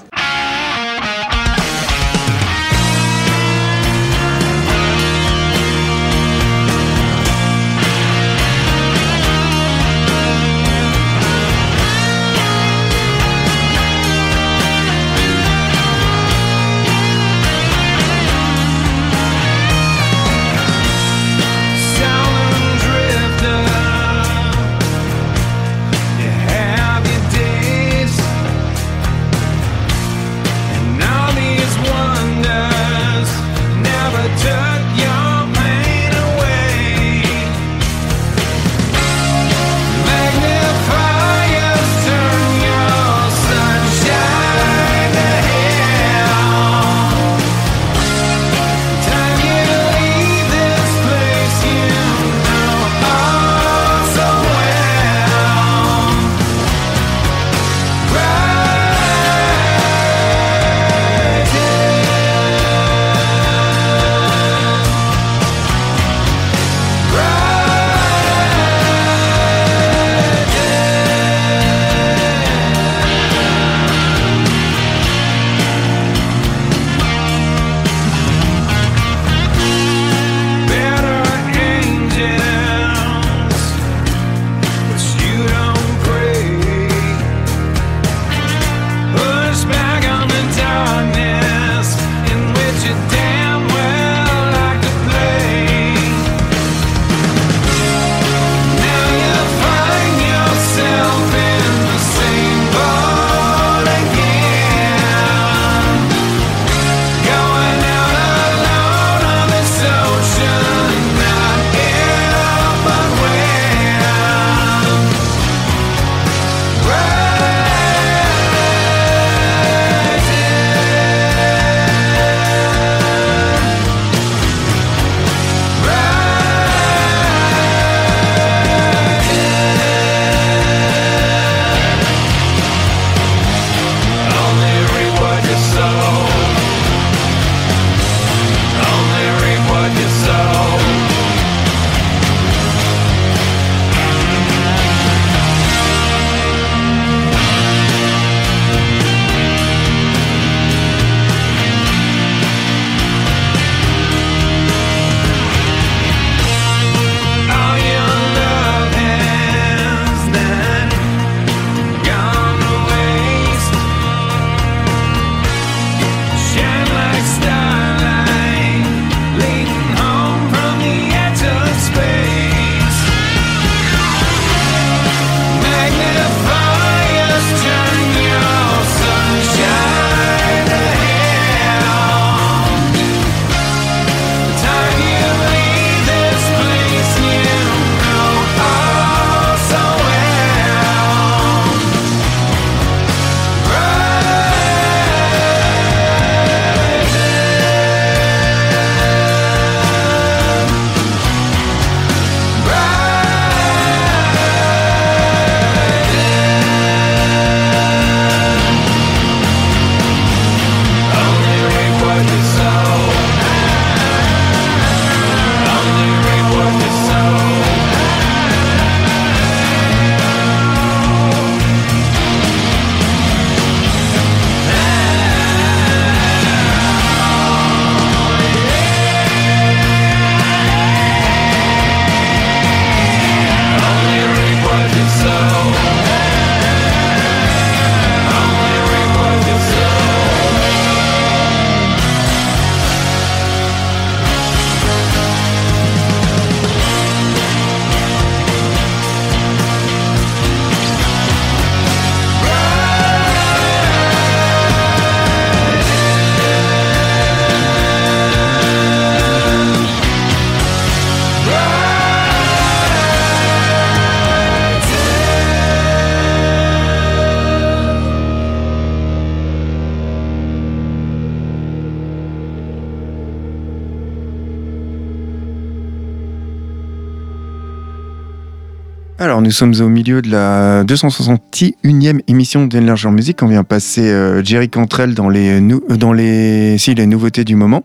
Nous 279.50 279.54
sommes 279.54 279.74
au 279.84 279.88
milieu 279.88 280.22
de 280.22 280.30
la 280.30 280.84
261e 280.84 282.20
émission 282.28 282.66
d'Enlarge 282.66 283.04
en 283.04 283.10
musique. 283.10 283.42
On 283.42 283.48
vient 283.48 283.64
passer 283.64 284.08
euh, 284.08 284.44
Jerry 284.44 284.68
Cantrell 284.68 285.12
dans 285.14 285.28
les, 285.28 285.60
euh, 285.60 287.04
nouveautés 287.06 287.42
du 287.42 287.56
moment. 287.56 287.82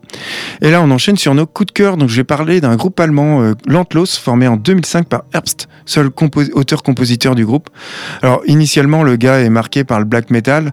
Et 0.62 0.70
là, 0.70 0.84
on 0.84 0.92
enchaîne 0.92 1.18
sur 1.18 1.34
nos 1.34 1.48
coups 1.48 1.66
de 1.66 1.72
cœur. 1.72 1.98
Donc, 1.98 2.10
je 2.10 2.18
vais 2.18 2.24
parler 2.24 2.62
d'un 2.62 2.76
groupe 2.76 3.00
allemand, 3.00 3.42
euh, 3.42 3.54
Lantlos, 3.66 4.06
formé 4.22 4.48
en 4.48 4.58
2005 4.58 5.08
par 5.08 5.24
Herbst, 5.34 5.68
seul 5.88 6.10
compo- 6.12 6.52
auteur-compositeur 6.54 7.34
du 7.34 7.48
groupe. 7.48 7.72
Alors, 8.22 8.42
initialement, 8.46 9.02
le 9.02 9.16
gars 9.16 9.40
est 9.40 9.50
marqué 9.50 9.84
par 9.84 9.98
le 9.98 10.06
black 10.06 10.30
metal, 10.30 10.72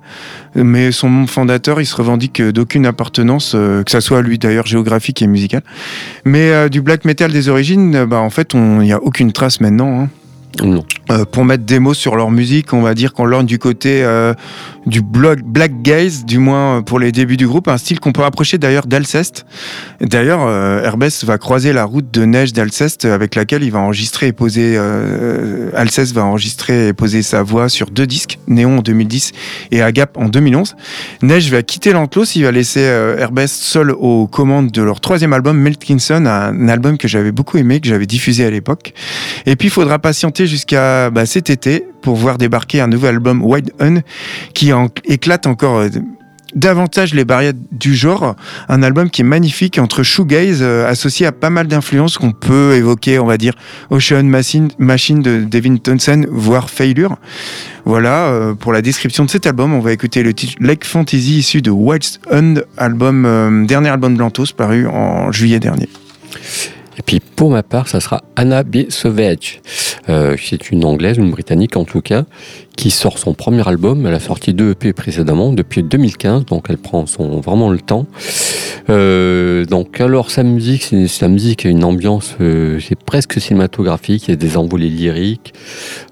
mais 0.54 0.92
son 0.92 1.26
fondateur, 1.26 1.80
il 1.80 1.86
se 1.86 1.96
revendique 1.96 2.42
d'aucune 2.42 2.84
appartenance, 2.84 3.52
euh, 3.54 3.82
que 3.82 3.90
ça 3.90 4.02
soit 4.02 4.20
lui 4.20 4.38
d'ailleurs 4.38 4.66
géographique 4.66 5.22
et 5.22 5.26
musicale. 5.26 5.62
Mais 6.26 6.50
euh, 6.52 6.68
du 6.68 6.82
black 6.82 7.06
metal 7.06 7.32
des 7.32 7.48
origines, 7.48 7.94
euh, 7.96 8.04
bah, 8.04 8.18
en 8.20 8.28
fait, 8.28 8.52
il 8.52 8.60
n'y 8.80 8.92
a 8.92 9.02
aucune 9.02 9.32
trace 9.32 9.58
maintenant. 9.62 10.02
hein. 10.02 10.08
Euh, 10.60 11.24
pour 11.24 11.44
mettre 11.44 11.64
des 11.64 11.78
mots 11.78 11.94
sur 11.94 12.14
leur 12.14 12.30
musique, 12.30 12.72
on 12.72 12.82
va 12.82 12.94
dire 12.94 13.12
qu'on 13.12 13.24
lorgne 13.24 13.46
du 13.46 13.58
côté 13.58 14.02
euh, 14.04 14.34
du 14.86 15.00
blog 15.00 15.42
black 15.42 15.82
gaze, 15.82 16.24
du 16.24 16.38
moins 16.38 16.78
euh, 16.78 16.80
pour 16.82 16.98
les 16.98 17.10
débuts 17.10 17.36
du 17.36 17.46
groupe, 17.46 17.68
un 17.68 17.78
style 17.78 18.00
qu'on 18.00 18.12
peut 18.12 18.22
rapprocher 18.22 18.58
d'ailleurs 18.58 18.86
d'Alceste. 18.86 19.46
D'ailleurs, 20.00 20.48
Herbès 20.84 21.24
va 21.24 21.38
croiser 21.38 21.72
la 21.72 21.84
route 21.84 22.10
de 22.10 22.24
neige 22.24 22.52
d'Alceste 22.52 23.04
avec 23.04 23.34
laquelle 23.34 23.62
il 23.62 23.70
va 23.70 23.78
enregistrer 23.78 24.28
et 24.28 24.32
poser. 24.32 24.78
Alceste 25.74 26.12
va 26.12 26.24
enregistrer 26.24 26.88
et 26.88 26.92
poser 26.92 27.22
sa 27.22 27.42
voix 27.42 27.68
sur 27.68 27.90
deux 27.90 28.06
disques, 28.06 28.38
Néon 28.48 28.78
en 28.78 28.82
2010 28.82 29.32
et 29.70 29.82
Agap 29.82 30.16
en 30.16 30.28
2011. 30.28 30.74
Neige 31.22 31.50
va 31.50 31.62
quitter 31.62 31.92
l'Antlos, 31.92 32.24
il 32.34 32.42
va 32.44 32.50
laisser 32.50 32.80
Herbès 32.80 33.52
seul 33.52 33.92
aux 33.92 34.26
commandes 34.26 34.70
de 34.70 34.82
leur 34.82 35.00
troisième 35.00 35.32
album, 35.32 35.56
Meltkinson, 35.56 36.26
un 36.26 36.68
album 36.68 36.98
que 36.98 37.08
j'avais 37.08 37.32
beaucoup 37.32 37.58
aimé, 37.58 37.80
que 37.80 37.88
j'avais 37.88 38.06
diffusé 38.06 38.44
à 38.44 38.50
l'époque. 38.50 38.92
Et 39.46 39.56
puis, 39.56 39.68
il 39.68 39.72
faudra 39.72 39.98
patienter 39.98 40.41
jusqu'à 40.46 41.10
bah, 41.10 41.26
cet 41.26 41.50
été 41.50 41.84
pour 42.02 42.16
voir 42.16 42.38
débarquer 42.38 42.80
un 42.80 42.88
nouvel 42.88 43.14
album, 43.14 43.44
White 43.44 43.72
Un, 43.80 44.00
qui 44.54 44.70
éclate 45.04 45.46
encore 45.46 45.78
euh, 45.78 45.88
davantage 46.54 47.14
les 47.14 47.24
barrières 47.24 47.54
du 47.70 47.94
genre. 47.94 48.36
Un 48.68 48.82
album 48.82 49.10
qui 49.10 49.22
est 49.22 49.24
magnifique 49.24 49.78
entre 49.78 50.02
shoegaze, 50.02 50.58
euh, 50.62 50.88
associé 50.88 51.26
à 51.26 51.32
pas 51.32 51.50
mal 51.50 51.66
d'influences 51.66 52.18
qu'on 52.18 52.32
peut 52.32 52.74
évoquer, 52.74 53.18
on 53.18 53.26
va 53.26 53.38
dire, 53.38 53.54
Ocean 53.90 54.24
Machine, 54.24 54.68
Machine 54.78 55.22
de 55.22 55.44
Devin 55.44 55.76
Townsend, 55.76 56.26
voire 56.30 56.68
Failure. 56.70 57.16
Voilà, 57.84 58.26
euh, 58.26 58.54
pour 58.54 58.72
la 58.72 58.82
description 58.82 59.24
de 59.24 59.30
cet 59.30 59.46
album, 59.46 59.72
on 59.72 59.80
va 59.80 59.92
écouter 59.92 60.22
le 60.22 60.34
titre 60.34 60.54
Lake 60.60 60.84
Fantasy 60.84 61.38
issu 61.38 61.62
de 61.62 61.70
White 61.70 62.20
Un, 62.30 62.54
album, 62.76 63.66
dernier 63.66 63.88
album 63.88 64.14
de 64.14 64.18
Lantos 64.18 64.52
paru 64.56 64.86
en 64.86 65.32
juillet 65.32 65.60
dernier. 65.60 65.88
Et 66.98 67.02
puis 67.02 67.20
pour 67.20 67.50
ma 67.50 67.62
part, 67.62 67.88
ça 67.88 68.00
sera 68.00 68.22
Anna 68.36 68.62
B. 68.62 68.90
Savage. 68.90 69.60
Euh, 70.08 70.36
c'est 70.42 70.70
une 70.70 70.84
anglaise, 70.84 71.16
une 71.16 71.30
britannique 71.30 71.76
en 71.76 71.84
tout 71.84 72.00
cas, 72.00 72.24
qui 72.76 72.90
sort 72.90 73.18
son 73.18 73.34
premier 73.34 73.66
album. 73.66 74.06
Elle 74.06 74.14
a 74.14 74.20
sorti 74.20 74.52
deux 74.52 74.72
EP 74.72 74.92
précédemment, 74.92 75.52
depuis 75.52 75.82
2015, 75.82 76.44
donc 76.46 76.66
elle 76.68 76.78
prend 76.78 77.06
son, 77.06 77.40
vraiment 77.40 77.70
le 77.70 77.78
temps. 77.78 78.06
Euh, 78.90 79.64
donc 79.64 80.00
alors 80.00 80.30
sa 80.30 80.42
musique, 80.42 80.82
c'est 80.82 81.06
sa 81.06 81.28
musique 81.28 81.64
a 81.66 81.68
une 81.68 81.84
ambiance, 81.84 82.36
euh, 82.40 82.80
c'est 82.80 82.98
presque 82.98 83.40
cinématographique. 83.40 84.28
Il 84.28 84.30
y 84.30 84.34
a 84.34 84.36
des 84.36 84.56
envolées 84.56 84.88
lyriques, 84.88 85.54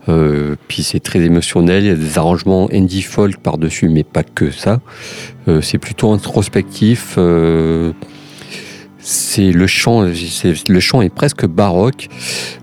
euh, 0.09 0.57
puis 0.69 0.83
c'est 0.83 1.01
très 1.01 1.21
émotionnel. 1.21 1.85
Il 1.85 1.89
y 1.89 1.93
a 1.93 1.97
des 1.97 2.19
arrangements 2.19 2.69
indie 2.73 3.03
folk 3.03 3.39
par 3.39 3.59
dessus, 3.59 3.89
mais 3.89 4.05
pas 4.05 4.23
que 4.23 4.51
ça. 4.51 4.81
Euh, 5.49 5.61
c'est 5.61 5.79
plutôt 5.79 6.13
introspectif. 6.13 7.17
Euh, 9.01 9.03
c'est 9.03 9.51
le 9.53 9.67
chant, 9.67 10.03
le 10.69 10.81
chant 10.81 11.03
est 11.03 11.09
presque 11.15 11.47
baroque. 11.47 12.09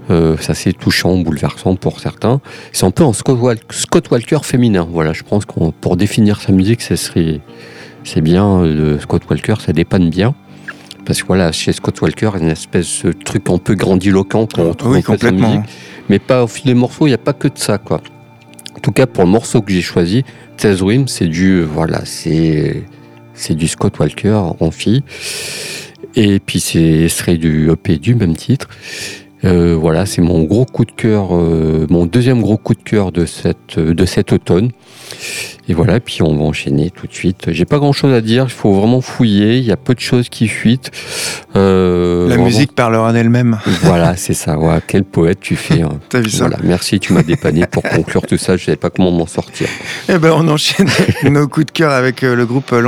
Euh, 0.09 0.37
ça 0.37 0.53
c'est 0.53 0.73
touchant, 0.73 1.17
bouleversant 1.17 1.75
pour 1.75 1.99
certains. 1.99 2.39
C'est 2.71 2.85
un 2.85 2.91
peu 2.91 3.03
en 3.03 3.13
Scott, 3.13 3.37
Wal- 3.39 3.57
Scott 3.71 4.09
Walker 4.11 4.39
féminin. 4.43 4.87
Voilà, 4.89 5.13
je 5.13 5.23
pense 5.23 5.45
qu'on 5.45 5.71
pour 5.71 5.97
définir 5.97 6.39
sa 6.41 6.51
musique, 6.51 6.81
ce 6.81 6.95
serait 6.95 7.41
c'est 8.03 8.21
bien 8.21 8.63
le 8.63 8.99
Scott 8.99 9.23
Walker, 9.29 9.55
ça 9.65 9.73
dépanne 9.73 10.09
bien. 10.09 10.33
Parce 11.05 11.21
que 11.21 11.27
voilà, 11.27 11.51
chez 11.53 11.71
Scott 11.71 12.01
Walker, 12.01 12.31
il 12.35 12.39
y 12.39 12.41
a 12.41 12.45
une 12.45 12.51
espèce 12.51 13.03
de 13.05 13.11
truc 13.13 13.49
un 13.49 13.57
peu 13.57 13.75
grandiloquent 13.75 14.45
qu'on 14.47 14.69
retrouve 14.69 14.91
Oui, 14.93 15.03
complètement. 15.03 15.49
musique. 15.55 15.69
Mais 16.09 16.19
pas 16.19 16.43
au 16.43 16.47
fil 16.47 16.65
des 16.65 16.73
morceaux, 16.73 17.05
il 17.07 17.11
n'y 17.11 17.15
a 17.15 17.17
pas 17.17 17.31
que 17.33 17.47
de 17.47 17.57
ça, 17.57 17.77
quoi. 17.77 18.01
En 18.75 18.79
tout 18.79 18.91
cas, 18.91 19.07
pour 19.07 19.23
le 19.23 19.29
morceau 19.29 19.61
que 19.61 19.71
j'ai 19.71 19.81
choisi, 19.81 20.23
Tess 20.57 20.81
Rim, 20.81 21.07
c'est 21.07 21.27
du, 21.27 21.63
voilà, 21.63 22.01
c'est, 22.05 22.83
c'est 23.33 23.55
du 23.55 23.67
Scott 23.69 23.97
Walker 23.99 24.37
en 24.59 24.69
fille. 24.71 25.03
Et 26.19 26.39
puis 26.39 26.59
c'est 26.59 27.07
serait 27.09 27.37
du 27.37 27.69
EP 27.71 27.97
du 27.99 28.15
même 28.15 28.35
titre. 28.35 28.67
Euh, 29.45 29.77
voilà, 29.79 30.07
c'est 30.07 30.21
mon 30.23 30.41
gros 30.43 30.65
coup 30.65 30.83
de 30.83 30.91
cœur, 30.91 31.27
euh, 31.35 31.85
mon 31.91 32.07
deuxième 32.07 32.41
gros 32.41 32.57
coup 32.57 32.73
de 32.73 32.81
cœur 32.81 33.11
de 33.11 33.25
cette 33.27 33.77
de 33.77 34.05
cet 34.05 34.33
automne. 34.33 34.71
Et 35.69 35.73
voilà, 35.75 35.99
puis 35.99 36.23
on 36.23 36.35
va 36.35 36.41
enchaîner 36.43 36.89
tout 36.89 37.05
de 37.05 37.13
suite. 37.13 37.51
J'ai 37.51 37.65
pas 37.65 37.77
grand 37.77 37.91
chose 37.93 38.13
à 38.15 38.21
dire, 38.21 38.45
il 38.45 38.49
faut 38.51 38.73
vraiment 38.73 38.99
fouiller. 38.99 39.57
Il 39.57 39.63
y 39.63 39.71
a 39.71 39.77
peu 39.77 39.93
de 39.93 39.99
choses 39.99 40.29
qui 40.29 40.47
fuitent. 40.47 40.89
Euh, 41.55 42.23
La 42.23 42.29
vraiment- 42.33 42.45
musique 42.45 42.73
parlera 42.73 43.13
d'elle-même. 43.13 43.59
Voilà, 43.83 44.15
c'est 44.17 44.33
ça. 44.33 44.57
Ouais, 44.57 44.79
quel 44.87 45.03
poète 45.03 45.39
tu 45.39 45.55
fais. 45.55 45.81
hein. 45.83 45.99
T'as 46.09 46.21
vu 46.21 46.29
ça 46.31 46.47
Voilà, 46.47 46.57
merci, 46.63 46.99
tu 46.99 47.13
m'as 47.13 47.21
dépanné 47.23 47.67
pour 47.67 47.83
conclure 47.83 48.23
tout 48.25 48.37
ça. 48.37 48.57
Je 48.57 48.65
savais 48.65 48.77
pas 48.77 48.89
comment 48.89 49.11
m'en 49.11 49.27
sortir. 49.27 49.67
Eh 50.09 50.17
ben, 50.17 50.31
on 50.35 50.47
enchaîne 50.47 50.87
nos 51.29 51.47
coups 51.47 51.67
de 51.67 51.71
cœur 51.71 51.91
avec 51.91 52.23
euh, 52.23 52.33
le 52.33 52.45
groupe 52.47 52.71
euh, 52.73 52.81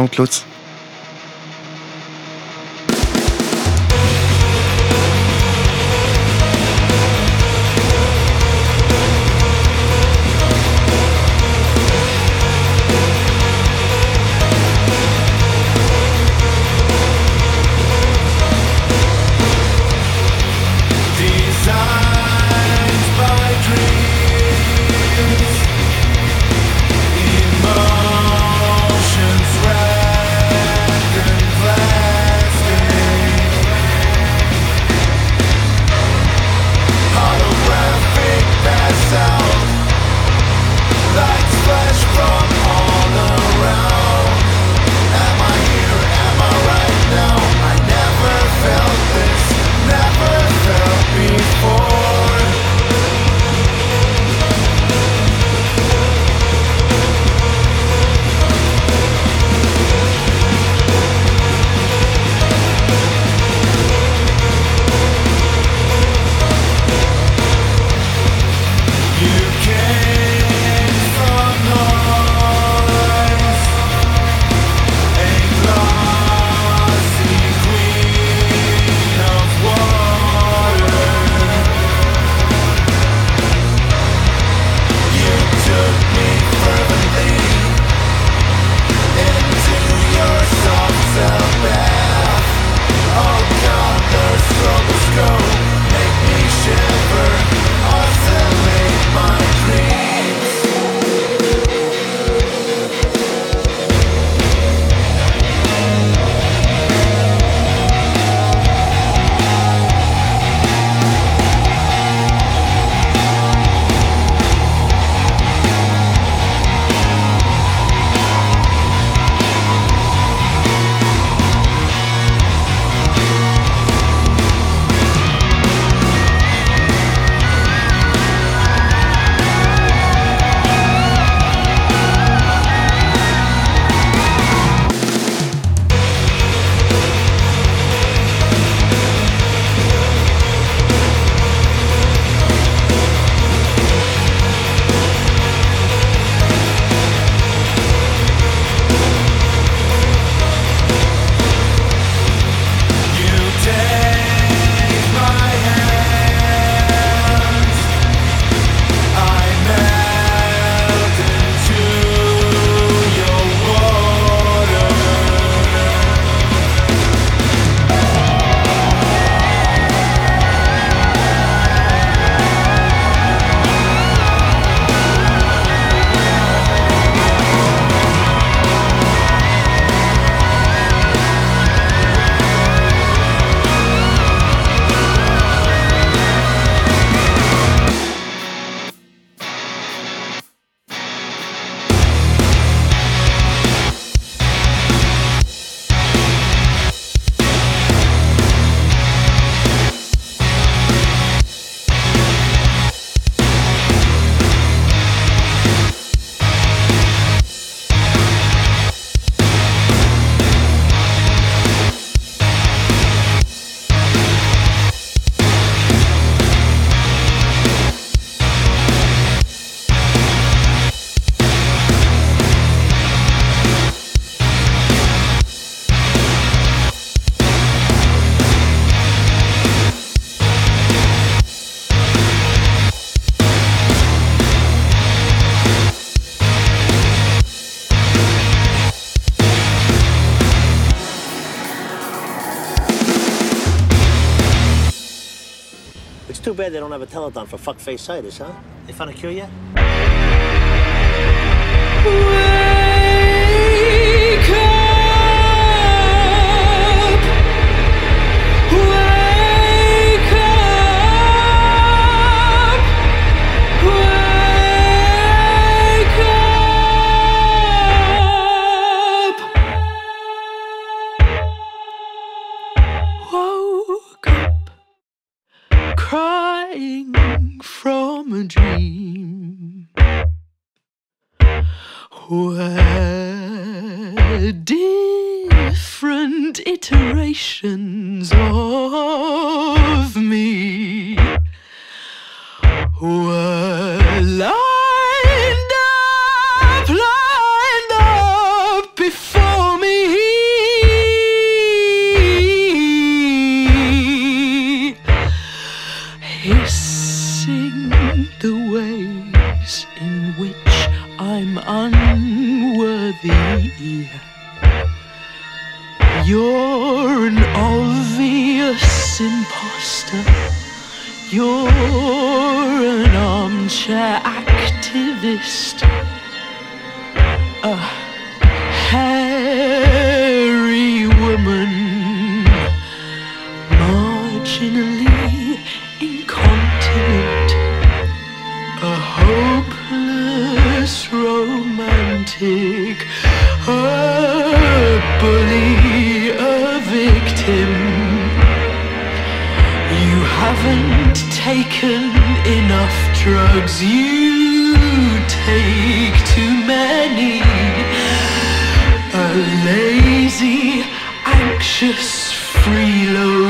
say 246.44 246.70
they 246.70 246.80
don't 246.80 246.92
have 246.92 247.02
a 247.02 247.08
telethon 247.08 247.48
for 247.48 247.58
fuckface-itis, 247.58 248.38
huh? 248.40 248.52
They 248.88 248.94
found 248.94 249.12
a 249.12 249.14
cure 249.14 249.32
yet? 249.32 249.50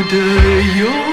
de 0.09 0.79
your 0.79 1.08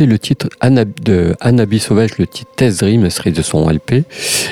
le 0.00 0.18
titre 0.18 0.48
Anna- 0.60 0.84
de 0.84 1.34
Anabi 1.40 1.78
Sauvage, 1.78 2.18
le 2.18 2.26
titre 2.26 2.50
Test 2.56 2.80
Dream, 2.80 3.08
serait 3.10 3.30
de 3.30 3.42
son 3.42 3.68
LP. 3.70 4.04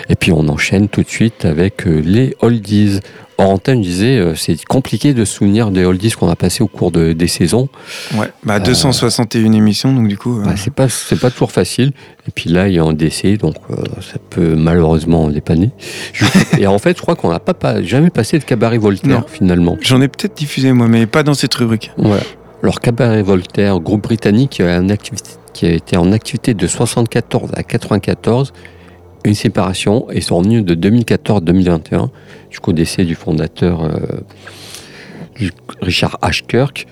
Et 0.08 0.14
puis 0.18 0.32
on 0.32 0.48
enchaîne 0.48 0.88
tout 0.88 1.02
de 1.02 1.08
suite 1.08 1.44
avec 1.44 1.86
euh, 1.86 2.00
les 2.04 2.36
oldies. 2.40 3.00
Orantin 3.38 3.74
disait, 3.76 4.18
euh, 4.18 4.34
c'est 4.36 4.62
compliqué 4.66 5.14
de 5.14 5.24
se 5.24 5.34
souvenir 5.36 5.70
des 5.72 5.84
oldies 5.84 6.10
qu'on 6.12 6.28
a 6.28 6.36
passés 6.36 6.62
au 6.62 6.68
cours 6.68 6.92
de- 6.92 7.12
des 7.12 7.26
saisons. 7.26 7.68
Ouais, 8.14 8.30
bah 8.44 8.60
261 8.60 9.52
émissions, 9.52 9.92
donc 9.92 10.06
du 10.06 10.16
coup. 10.16 10.38
euh, 10.40 10.44
Bah, 10.44 10.52
c'est 10.56 10.72
pas 10.72 10.88
c'est 10.88 11.18
pas 11.18 11.30
toujours 11.30 11.50
facile. 11.50 11.92
Et 12.28 12.30
puis 12.32 12.50
là, 12.50 12.68
il 12.68 12.74
y 12.74 12.78
a 12.78 12.84
un 12.84 12.92
décès, 12.92 13.36
donc 13.38 13.56
euh, 13.70 13.74
ça 14.00 14.18
peut 14.30 14.54
malheureusement 14.54 15.28
dépanner. 15.28 15.70
Je- 16.12 16.24
Et 16.60 16.66
en 16.68 16.78
fait, 16.78 16.96
je 16.96 17.02
crois 17.02 17.16
qu'on 17.16 17.30
n'a 17.30 17.40
pas, 17.40 17.54
pas 17.54 17.82
jamais 17.82 18.10
passé 18.10 18.38
de 18.38 18.44
cabaret 18.44 18.78
Voltaire 18.78 19.20
Non. 19.20 19.24
finalement. 19.26 19.76
J'en 19.80 20.00
ai 20.02 20.08
peut-être 20.08 20.36
diffusé 20.36 20.72
moi, 20.72 20.86
mais 20.86 21.06
pas 21.06 21.22
dans 21.24 21.34
cette 21.34 21.54
rubrique. 21.54 21.90
Voilà. 21.96 22.22
Alors 22.62 22.78
Cabaret 22.78 23.22
Voltaire, 23.22 23.80
groupe 23.80 24.04
britannique 24.04 24.62
qui 25.52 25.66
a, 25.66 25.70
été 25.70 25.96
en 25.96 26.12
activité 26.12 26.54
de 26.54 26.66
74 26.68 27.50
à 27.56 27.64
94, 27.64 28.52
une 29.24 29.34
séparation 29.34 30.08
et 30.10 30.20
sont 30.20 30.38
revenus 30.38 30.64
de 30.64 30.74
2014-2021 30.76 32.10
jusqu'au 32.50 32.72
décès 32.72 33.04
du 33.04 33.16
fondateur 33.16 33.82
euh, 33.82 35.48
Richard 35.80 36.18
Ashkirk. 36.22 36.86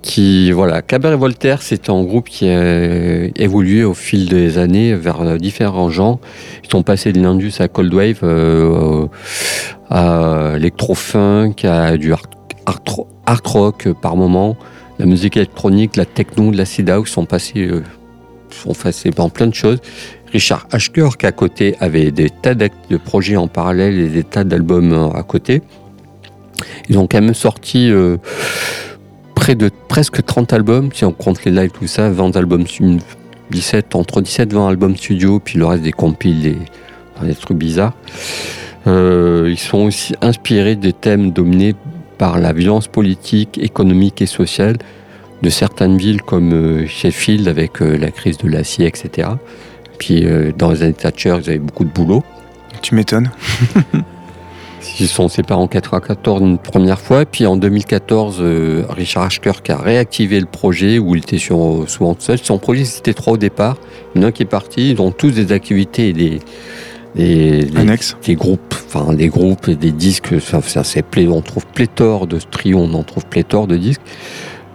Qui 0.00 0.52
Cabaret 0.86 1.16
Voltaire, 1.16 1.60
c'est 1.60 1.90
un 1.90 2.02
groupe 2.02 2.28
qui 2.28 2.48
a 2.48 3.26
évolué 3.36 3.84
au 3.84 3.94
fil 3.94 4.28
des 4.28 4.58
années 4.58 4.94
vers 4.94 5.20
euh, 5.20 5.38
différents 5.38 5.90
genres. 5.90 6.18
Ils 6.64 6.70
sont 6.70 6.82
passés 6.82 7.12
de 7.12 7.20
l'Indus 7.20 7.54
à 7.58 7.68
Cold 7.68 7.92
Wave, 7.92 8.20
euh, 8.22 9.06
à 9.90 10.54
electro-funk, 10.56 11.54
à 11.64 11.96
du 11.96 12.12
art, 12.12 12.22
art, 12.66 12.80
art 13.26 13.42
rock 13.44 13.86
euh, 13.86 13.94
par 13.94 14.16
moment, 14.16 14.56
la 14.98 15.06
musique 15.06 15.36
électronique, 15.36 15.96
la 15.96 16.04
techno, 16.04 16.50
la 16.50 16.64
house 16.94 17.08
sont 17.10 17.24
passés, 17.24 17.66
euh, 17.68 17.82
sont 18.50 18.74
passés 18.74 19.10
dans 19.10 19.28
plein 19.28 19.46
de 19.46 19.54
choses. 19.54 19.78
Richard 20.32 20.66
Ashkirk 20.72 21.22
à 21.24 21.32
côté 21.32 21.76
avait 21.80 22.10
des 22.10 22.30
tas 22.30 22.54
de 22.54 22.68
projets 22.96 23.36
en 23.36 23.48
parallèle 23.48 23.98
et 23.98 24.08
des 24.08 24.24
tas 24.24 24.44
d'albums 24.44 24.92
euh, 24.92 25.10
à 25.10 25.22
côté. 25.22 25.62
Ils 26.88 26.98
ont 26.98 27.06
quand 27.06 27.20
même 27.20 27.34
sorti 27.34 27.90
euh, 27.90 28.16
près 29.34 29.54
de 29.54 29.70
presque 29.88 30.24
30 30.24 30.52
albums, 30.52 30.90
si 30.92 31.04
on 31.04 31.12
compte 31.12 31.44
les 31.44 31.52
lives, 31.52 31.70
tout 31.70 31.86
ça, 31.86 32.10
20 32.10 32.36
albums, 32.36 32.66
stu- 32.66 32.98
17, 33.50 33.94
entre 33.94 34.20
17 34.20 34.52
et 34.52 34.54
20 34.56 34.68
albums 34.68 34.96
studio, 34.96 35.40
puis 35.40 35.58
le 35.58 35.64
reste 35.66 35.82
des 35.82 35.92
compiles, 35.92 36.42
des, 36.42 36.58
des 37.22 37.34
trucs 37.34 37.56
bizarres. 37.56 37.94
Ils 38.86 39.58
sont 39.58 39.78
aussi 39.78 40.14
inspirés 40.22 40.74
des 40.74 40.92
thèmes 40.94 41.30
dominés 41.30 41.74
par 42.18 42.38
la 42.38 42.52
violence 42.52 42.88
politique, 42.88 43.58
économique 43.62 44.20
et 44.20 44.26
sociale 44.26 44.76
de 45.42 45.50
certaines 45.50 45.96
villes 45.96 46.22
comme 46.22 46.52
euh, 46.52 46.86
Sheffield 46.86 47.46
avec 47.48 47.80
euh, 47.80 47.96
la 47.96 48.10
crise 48.10 48.38
de 48.38 48.48
l'acier, 48.48 48.86
etc. 48.86 49.28
Puis 49.98 50.24
euh, 50.24 50.52
dans 50.56 50.70
les 50.70 50.82
années 50.82 50.92
Thatcher, 50.92 51.38
ils 51.42 51.50
avaient 51.50 51.58
beaucoup 51.58 51.84
de 51.84 51.90
boulot. 51.90 52.24
Tu 52.82 52.94
m'étonnes. 52.94 53.30
Ils 55.00 55.08
sont 55.08 55.28
séparés 55.28 55.60
en 55.60 55.66
94 55.66 56.40
une 56.40 56.58
première 56.58 57.00
fois, 57.00 57.24
puis 57.24 57.46
en 57.46 57.56
2014, 57.56 58.38
euh, 58.40 58.84
Richard 58.88 59.24
Ashkirk 59.24 59.68
a 59.70 59.76
réactivé 59.76 60.40
le 60.40 60.46
projet 60.46 60.98
où 60.98 61.14
il 61.14 61.22
était 61.22 61.38
sur, 61.38 61.84
souvent 61.88 62.16
seul. 62.18 62.38
Son 62.38 62.58
projet, 62.58 62.84
c'était 62.84 63.14
trois 63.14 63.34
au 63.34 63.36
départ. 63.36 63.76
Il 64.14 64.20
y 64.20 64.24
en 64.24 64.26
a 64.26 64.28
un 64.28 64.32
qui 64.32 64.42
est 64.42 64.46
parti. 64.46 64.90
Ils 64.90 65.00
ont 65.00 65.10
tous 65.10 65.32
des 65.32 65.52
activités 65.52 66.08
et 66.08 66.12
des, 66.12 66.40
des, 67.18 67.68
Annexe. 67.76 68.16
des 68.24 68.34
groupes, 68.34 68.74
enfin 68.86 69.12
des 69.12 69.28
groupes 69.28 69.68
et 69.68 69.74
des 69.74 69.92
disques. 69.92 70.40
Ça, 70.40 70.60
ça, 70.62 70.84
c'est 70.84 71.04
on 71.28 71.40
trouve 71.42 71.66
pléthore 71.66 72.26
de 72.26 72.38
ce 72.38 72.46
trio, 72.46 72.78
on 72.78 72.94
en 72.94 73.02
trouve 73.02 73.26
pléthore 73.26 73.66
de 73.66 73.76
disques. 73.76 74.00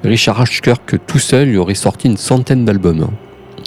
Richard 0.03 0.41
Ashkirk 0.41 0.95
tout 1.07 1.19
seul, 1.19 1.47
il 1.49 1.57
aurait 1.57 1.75
sorti 1.75 2.07
une 2.07 2.17
centaine 2.17 2.65
d'albums. 2.65 3.03
hein. 3.03 3.13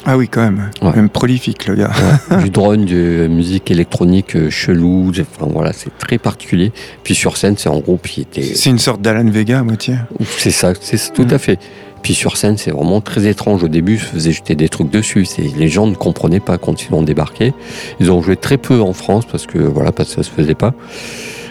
Ah 0.09 0.17
oui, 0.17 0.29
quand 0.29 0.43
même. 0.43 0.71
Ouais. 0.83 0.95
Même 0.95 1.09
prolifique, 1.09 1.67
le 1.67 1.75
gars. 1.75 1.91
du 2.43 2.51
drone, 2.51 2.85
de 2.85 3.27
musique 3.29 3.71
électronique 3.73 4.37
euh, 4.37 4.51
chelou, 4.51 5.11
enfin 5.21 5.49
voilà, 5.51 5.73
c'est 5.73 5.97
très 5.99 6.19
particulier. 6.19 6.71
Puis 7.03 7.17
sur 7.17 7.37
scène, 7.37 7.57
c'est 7.57 7.69
en 7.71 7.81
groupe, 7.81 8.07
il 8.17 8.21
était. 8.23 8.43
C'est 8.43 8.71
une 8.71 8.79
sorte 8.79 9.01
d'Alan 9.01 9.29
Vega 9.29 9.59
à 9.59 9.63
moitié. 9.65 9.97
C'est 10.39 10.53
ça, 10.53 10.75
c'est 10.81 11.13
tout 11.13 11.25
Mm. 11.25 11.35
à 11.35 11.39
fait. 11.39 11.59
Puis 12.03 12.15
sur 12.15 12.37
scène, 12.37 12.57
c'est 12.57 12.71
vraiment 12.71 13.01
très 13.01 13.27
étrange. 13.27 13.65
Au 13.65 13.69
début, 13.69 13.99
je 13.99 14.05
faisais 14.05 14.33
jeter 14.33 14.55
des 14.55 14.69
trucs 14.69 14.91
dessus. 14.91 15.27
Les 15.57 15.69
gens 15.69 15.87
ne 15.87 15.95
comprenaient 15.95 16.41
pas 16.41 16.59
quand 16.59 16.85
ils 16.85 16.95
ont 16.95 17.03
débarqué. 17.03 17.53
Ils 18.01 18.13
ont 18.13 18.23
joué 18.23 18.37
très 18.37 18.59
peu 18.59 18.81
en 18.81 18.93
France 18.93 19.25
parce 19.31 19.47
que 19.47 19.59
voilà, 19.59 19.93
parce 19.93 20.11
que 20.11 20.15
ça 20.17 20.23
se 20.23 20.31
faisait 20.31 20.55
pas. 20.55 20.73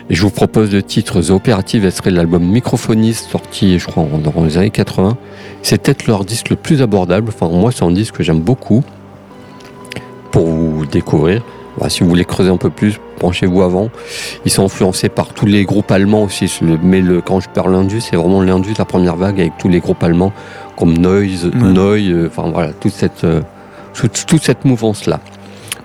Et 0.09 0.15
je 0.15 0.21
vous 0.21 0.29
propose 0.29 0.71
le 0.71 0.83
titre 0.83 1.19
The 1.19 1.31
Operative, 1.31 1.83
elle 1.83 1.91
serait 1.91 2.11
l'album 2.11 2.43
Microphoniste 2.43 3.31
sorti, 3.31 3.79
je 3.79 3.87
crois, 3.87 4.05
dans 4.23 4.43
les 4.43 4.57
années 4.57 4.69
80. 4.69 5.17
C'est 5.63 5.81
peut-être 5.81 6.05
leur 6.05 6.25
disque 6.25 6.51
le 6.51 6.55
plus 6.55 6.83
abordable. 6.83 7.29
Enfin, 7.29 7.49
moi, 7.49 7.71
c'est 7.71 7.83
un 7.83 7.91
disque 7.91 8.17
que 8.17 8.23
j'aime 8.23 8.41
beaucoup 8.41 8.83
pour 10.29 10.45
vous 10.45 10.85
découvrir. 10.85 11.41
Voilà, 11.77 11.89
si 11.89 12.03
vous 12.03 12.09
voulez 12.09 12.25
creuser 12.25 12.49
un 12.49 12.57
peu 12.57 12.69
plus, 12.69 12.99
branchez-vous 13.19 13.61
avant. 13.61 13.89
Ils 14.45 14.51
sont 14.51 14.63
influencés 14.63 15.09
par 15.09 15.33
tous 15.33 15.45
les 15.45 15.65
groupes 15.65 15.91
allemands 15.91 16.23
aussi. 16.23 16.51
Mais 16.83 17.01
le, 17.01 17.21
quand 17.21 17.39
je 17.39 17.49
parle 17.49 17.73
l'Indus, 17.73 18.01
c'est 18.01 18.15
vraiment 18.15 18.41
l'Indus, 18.41 18.75
la 18.77 18.85
première 18.85 19.15
vague 19.15 19.39
avec 19.39 19.57
tous 19.57 19.69
les 19.69 19.79
groupes 19.79 20.03
allemands 20.03 20.33
comme 20.77 20.97
Noise, 20.97 21.51
Ouais. 21.53 22.09
Euh, 22.09 22.27
enfin 22.27 22.49
voilà, 22.51 22.73
toute 22.73 22.93
cette, 22.93 23.23
euh, 23.23 23.41
toute, 23.93 24.25
toute 24.25 24.43
cette 24.43 24.65
mouvance-là. 24.65 25.19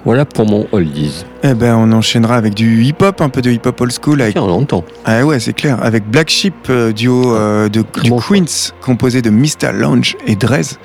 Voilà 0.04 0.24
pour 0.24 0.46
mon 0.46 0.66
oldies. 0.72 1.24
Eh 1.42 1.54
ben, 1.54 1.74
on 1.74 1.90
enchaînera 1.92 2.36
avec 2.36 2.52
du 2.52 2.82
hip-hop, 2.82 3.22
un 3.22 3.30
peu 3.30 3.40
de 3.40 3.50
hip-hop 3.50 3.80
old 3.80 3.92
school. 3.92 4.20
Avec... 4.20 4.34
Tiens, 4.34 4.42
on 4.42 4.48
l'entend. 4.48 4.84
Ah 5.06 5.24
ouais, 5.24 5.40
c'est 5.40 5.54
clair. 5.54 5.82
Avec 5.82 6.04
Black 6.06 6.28
Sheep, 6.28 6.54
euh, 6.68 6.92
duo 6.92 7.34
euh, 7.34 7.70
de, 7.70 7.80
du 7.80 8.10
Comment 8.10 8.20
Queens, 8.20 8.74
composé 8.82 9.22
de 9.22 9.30
Mr. 9.30 9.72
Lounge 9.72 10.18
et 10.26 10.36
Drez. 10.36 10.76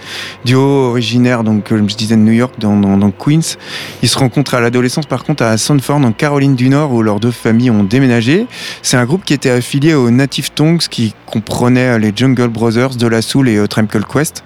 Duo 0.46 0.62
originaire, 0.62 1.44
donc, 1.44 1.68
comme 1.68 1.90
je 1.90 1.98
disais, 1.98 2.16
de 2.16 2.22
New 2.22 2.32
York, 2.32 2.54
dans, 2.58 2.78
dans, 2.78 2.96
dans 2.96 3.12
Queens. 3.12 3.58
Ils 4.02 4.08
se 4.08 4.18
rencontrent 4.18 4.54
à 4.54 4.62
l'adolescence, 4.62 5.08
par 5.08 5.26
contre, 5.26 5.44
à 5.44 5.58
Sanford, 5.58 5.98
en 5.98 6.14
Caroline 6.14 6.56
du 6.56 6.70
Nord, 6.70 6.94
où 6.94 7.02
leurs 7.02 7.20
deux 7.20 7.32
familles 7.32 7.72
ont 7.72 7.84
déménagé. 7.84 8.48
C'est 8.82 8.96
un 8.96 9.04
groupe 9.04 9.26
qui 9.26 9.34
était 9.34 9.50
affilié 9.50 9.94
aux 9.94 10.10
Native 10.10 10.52
Tongues, 10.52 10.80
qui 10.80 11.14
comprenait 11.26 11.96
euh, 11.96 12.00
les 12.00 12.14
Jungle 12.16 12.48
Brothers, 12.48 12.96
De 12.96 13.08
La 13.08 13.22
Soul 13.22 13.50
et 13.50 13.58
euh, 13.58 13.68
Trample 13.68 14.04
Quest. 14.06 14.46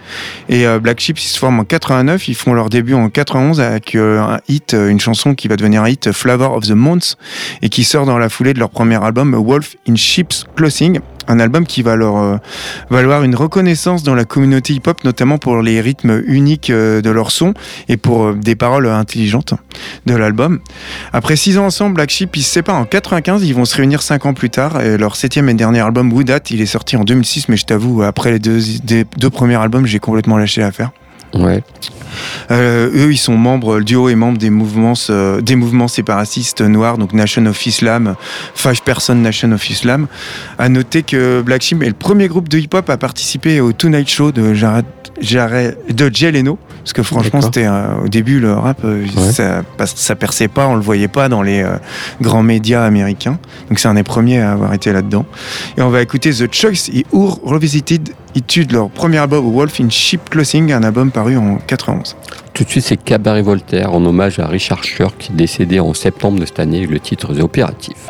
Et 0.50 0.66
Black 0.82 1.00
Sheep, 1.00 1.20
ils 1.20 1.28
se 1.28 1.38
forment 1.38 1.60
en 1.60 1.66
89. 1.66 2.28
Ils 2.28 2.34
font 2.34 2.54
leur 2.54 2.70
début 2.70 2.96
en 2.96 3.10
91 3.10 3.62
avec 3.62 3.94
un 3.94 4.40
hit, 4.48 4.74
une 4.74 5.00
chanson 5.00 5.36
qui 5.36 5.48
va 5.48 5.56
devenir 5.56 5.84
un 5.84 5.90
hit, 5.90 5.99
Flavor 6.12 6.54
of 6.54 6.66
the 6.66 6.72
Month, 6.72 7.16
et 7.62 7.70
qui 7.70 7.84
sort 7.84 8.06
dans 8.06 8.18
la 8.18 8.30
foulée 8.30 8.54
de 8.54 8.60
leur 8.60 8.70
premier 8.70 9.04
album, 9.04 9.36
Wolf 9.36 9.76
in 9.88 9.96
Sheep's 9.96 10.46
Clothing. 10.56 11.00
Un 11.28 11.40
album 11.40 11.68
qui 11.68 11.84
va 11.84 11.96
leur 11.96 12.18
euh, 12.18 12.38
valoir 12.90 13.24
une 13.24 13.36
reconnaissance 13.36 14.02
dans 14.02 14.16
la 14.16 14.26
communauté 14.26 14.74
hip-hop, 14.74 15.04
notamment 15.04 15.38
pour 15.38 15.62
les 15.62 15.80
rythmes 15.80 16.24
uniques 16.26 16.72
euh, 16.72 17.02
de 17.02 17.10
leur 17.12 17.30
son 17.30 17.54
et 17.88 17.98
pour 17.98 18.24
euh, 18.24 18.34
des 18.34 18.56
paroles 18.56 18.88
intelligentes 18.88 19.54
de 20.08 20.16
l'album. 20.16 20.60
Après 21.14 21.36
six 21.36 21.60
ans 21.60 21.66
ensemble, 21.66 21.96
Black 21.96 22.10
Sheep, 22.10 22.36
ils 22.36 22.42
se 22.42 22.52
séparent 22.52 22.78
en 22.78 22.86
95, 22.86 23.44
ils 23.44 23.54
vont 23.54 23.66
se 23.66 23.76
réunir 23.76 24.02
cinq 24.02 24.26
ans 24.26 24.34
plus 24.34 24.50
tard. 24.50 24.82
Et 24.82 24.98
leur 24.98 25.16
septième 25.16 25.50
et 25.50 25.54
dernier 25.54 25.82
album, 25.82 26.12
Woodat, 26.12 26.40
il 26.50 26.62
est 26.62 26.66
sorti 26.66 26.98
en 26.98 27.04
2006, 27.04 27.48
mais 27.50 27.58
je 27.58 27.66
t'avoue, 27.66 28.02
après 28.02 28.32
les 28.32 28.40
deux, 28.40 28.60
deux 28.84 29.30
premiers 29.30 29.56
albums, 29.56 29.86
j'ai 29.86 30.00
complètement 30.00 30.38
lâché 30.38 30.62
l'affaire. 30.62 30.90
Ouais. 31.34 31.64
Euh, 32.52 32.90
eux, 33.08 33.12
ils 33.12 33.18
sont 33.18 33.38
membres, 33.38 33.78
le 33.78 33.84
duo 33.84 34.10
est 34.10 34.16
membre 34.16 34.40
des 34.40 34.50
mouvements, 34.50 34.94
euh, 35.10 35.42
des 35.42 35.56
mouvements 35.56 35.88
séparatistes 35.88 36.62
noirs, 36.62 36.98
donc 36.98 37.14
Nation 37.14 37.46
of 37.46 37.66
Islam, 37.66 38.16
Five 38.56 38.82
Person 38.84 39.16
Nation 39.16 39.52
of 39.52 39.70
Islam. 39.70 40.08
À 40.58 40.70
noter 40.70 41.04
que 41.04 41.42
Black 41.42 41.62
Sheep 41.62 41.84
est 41.84 41.88
le 41.88 41.94
premier 41.94 42.28
groupe 42.28 42.50
de 42.50 42.58
hip-hop 42.58 42.90
à 42.90 42.98
participer 42.98 43.62
au 43.62 43.72
Tonight 43.74 44.10
Show 44.10 44.32
de 44.32 44.54
Jared, 44.56 44.86
Jared- 45.22 45.78
de 45.94 46.10
Jay 46.12 46.32
Leno, 46.32 46.58
parce 46.80 46.94
que 46.94 47.04
franchement, 47.04 47.42
c'était 47.42 47.68
euh, 47.68 48.04
au 48.04 48.08
début 48.08 48.40
le 48.40 48.54
rap, 48.54 48.80
euh, 48.84 49.06
Ouais. 49.16 49.32
ça, 49.32 49.62
ça 49.86 50.16
perçait 50.16 50.48
pas, 50.48 50.68
on 50.68 50.76
le 50.76 50.82
voyait 50.82 51.08
pas 51.08 51.30
dans 51.30 51.44
les 51.44 51.64
grands 52.22 52.44
médias 52.44 52.84
américains. 52.84 53.38
Donc 53.70 53.78
c'est 53.80 53.88
un 53.88 53.94
des 53.94 54.04
premiers 54.04 54.42
à 54.42 54.54
avoir 54.54 54.74
été 54.74 54.92
là-dedans. 54.92 55.26
Et 55.78 55.82
on 55.84 55.90
va 55.90 56.02
écouter 56.02 56.32
The 56.32 56.52
Choice 56.54 56.90
et 56.92 57.06
Our 57.12 57.40
Revisited, 57.44 58.10
de 58.36 58.74
leur 58.74 58.90
premier 58.90 59.18
album 59.18 59.52
Wolf 59.54 59.80
in 59.82 59.90
Sheep 59.90 60.30
Clothing, 60.30 60.72
un 60.72 60.84
album 60.84 61.12
paru 61.20 61.36
en 61.36 61.58
91. 61.58 62.16
Tout 62.54 62.64
de 62.64 62.70
suite, 62.70 62.86
c'est 62.86 62.96
Cabaret 62.96 63.42
Voltaire 63.42 63.94
en 63.94 64.06
hommage 64.06 64.40
à 64.40 64.48
Richard 64.48 64.86
Schur 64.86 65.18
qui 65.18 65.34
est 65.34 65.36
décédé 65.36 65.82
en 65.82 65.94
septembre 65.94 66.40
de 66.40 66.46
cette 66.46 66.62
année, 66.62 66.86
le 66.86 66.98
titre 66.98 67.34
The 67.34 67.42
Operative. 67.42 68.08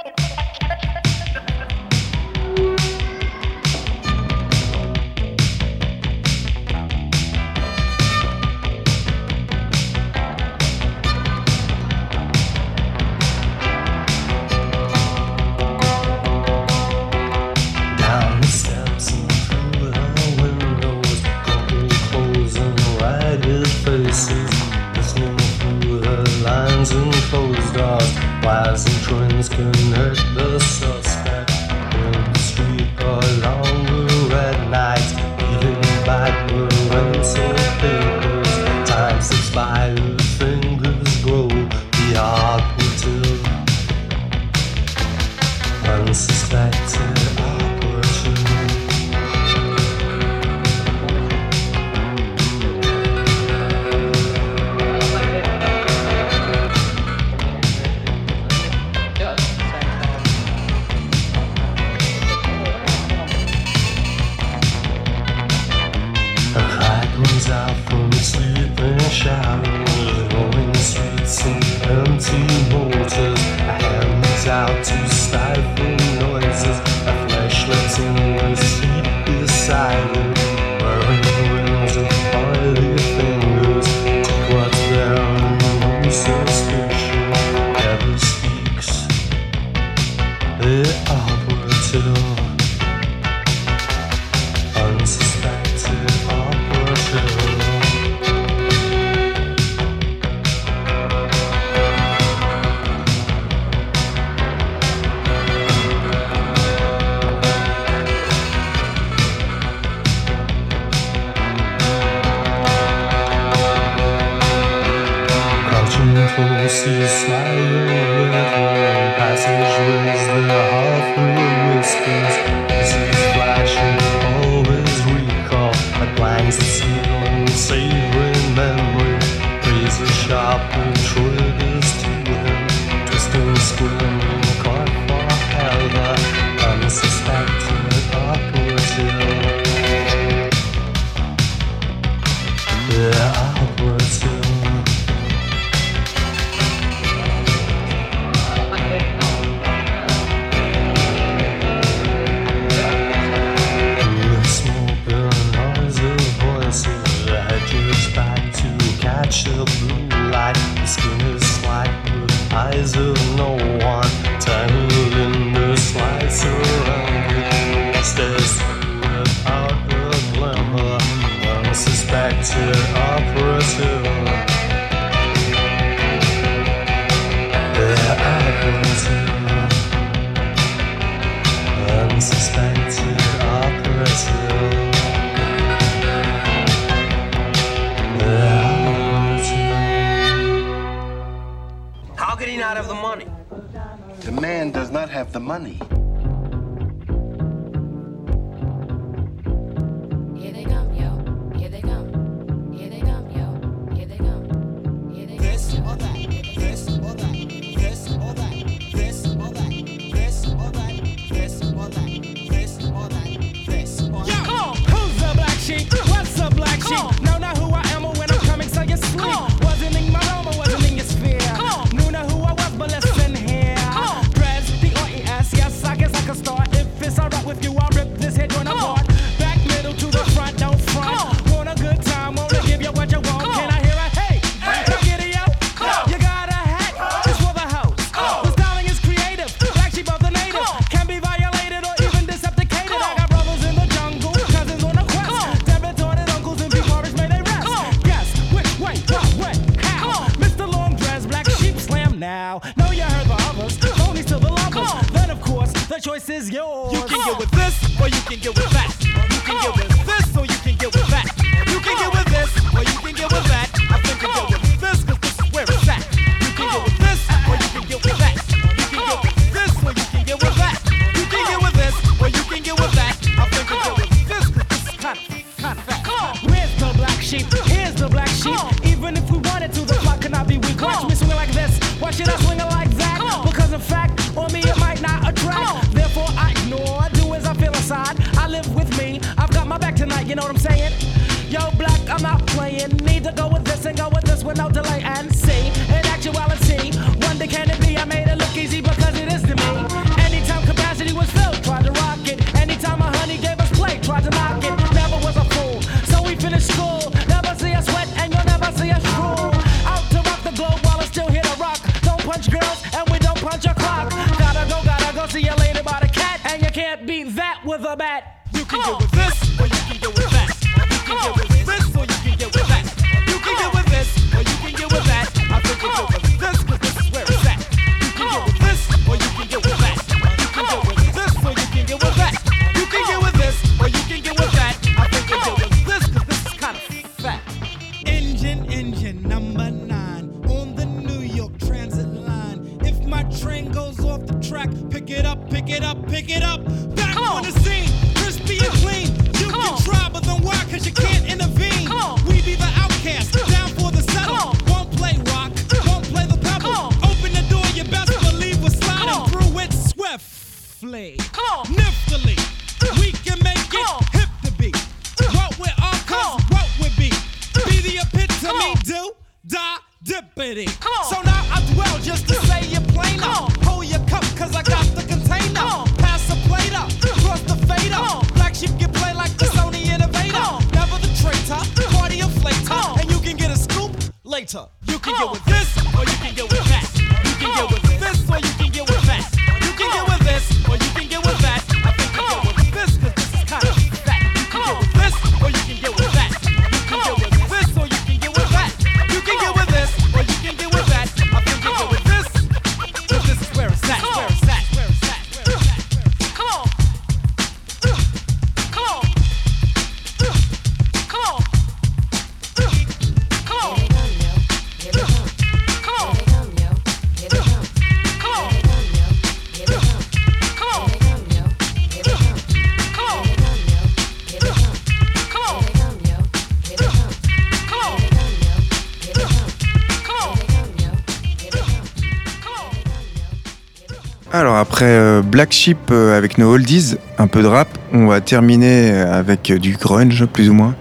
Black 435.39 435.53
Sheep 435.53 435.77
euh, 435.91 436.17
avec 436.17 436.37
nos 436.37 436.51
oldies, 436.51 436.97
un 437.17 437.27
peu 437.27 437.41
de 437.41 437.47
rap. 437.47 437.69
On 437.93 438.07
va 438.07 438.19
terminer 438.19 438.91
euh, 438.91 439.17
avec 439.17 439.53
du 439.53 439.77
grunge, 439.77 440.25
plus 440.25 440.49
ou 440.49 440.53
moins. 440.53 440.75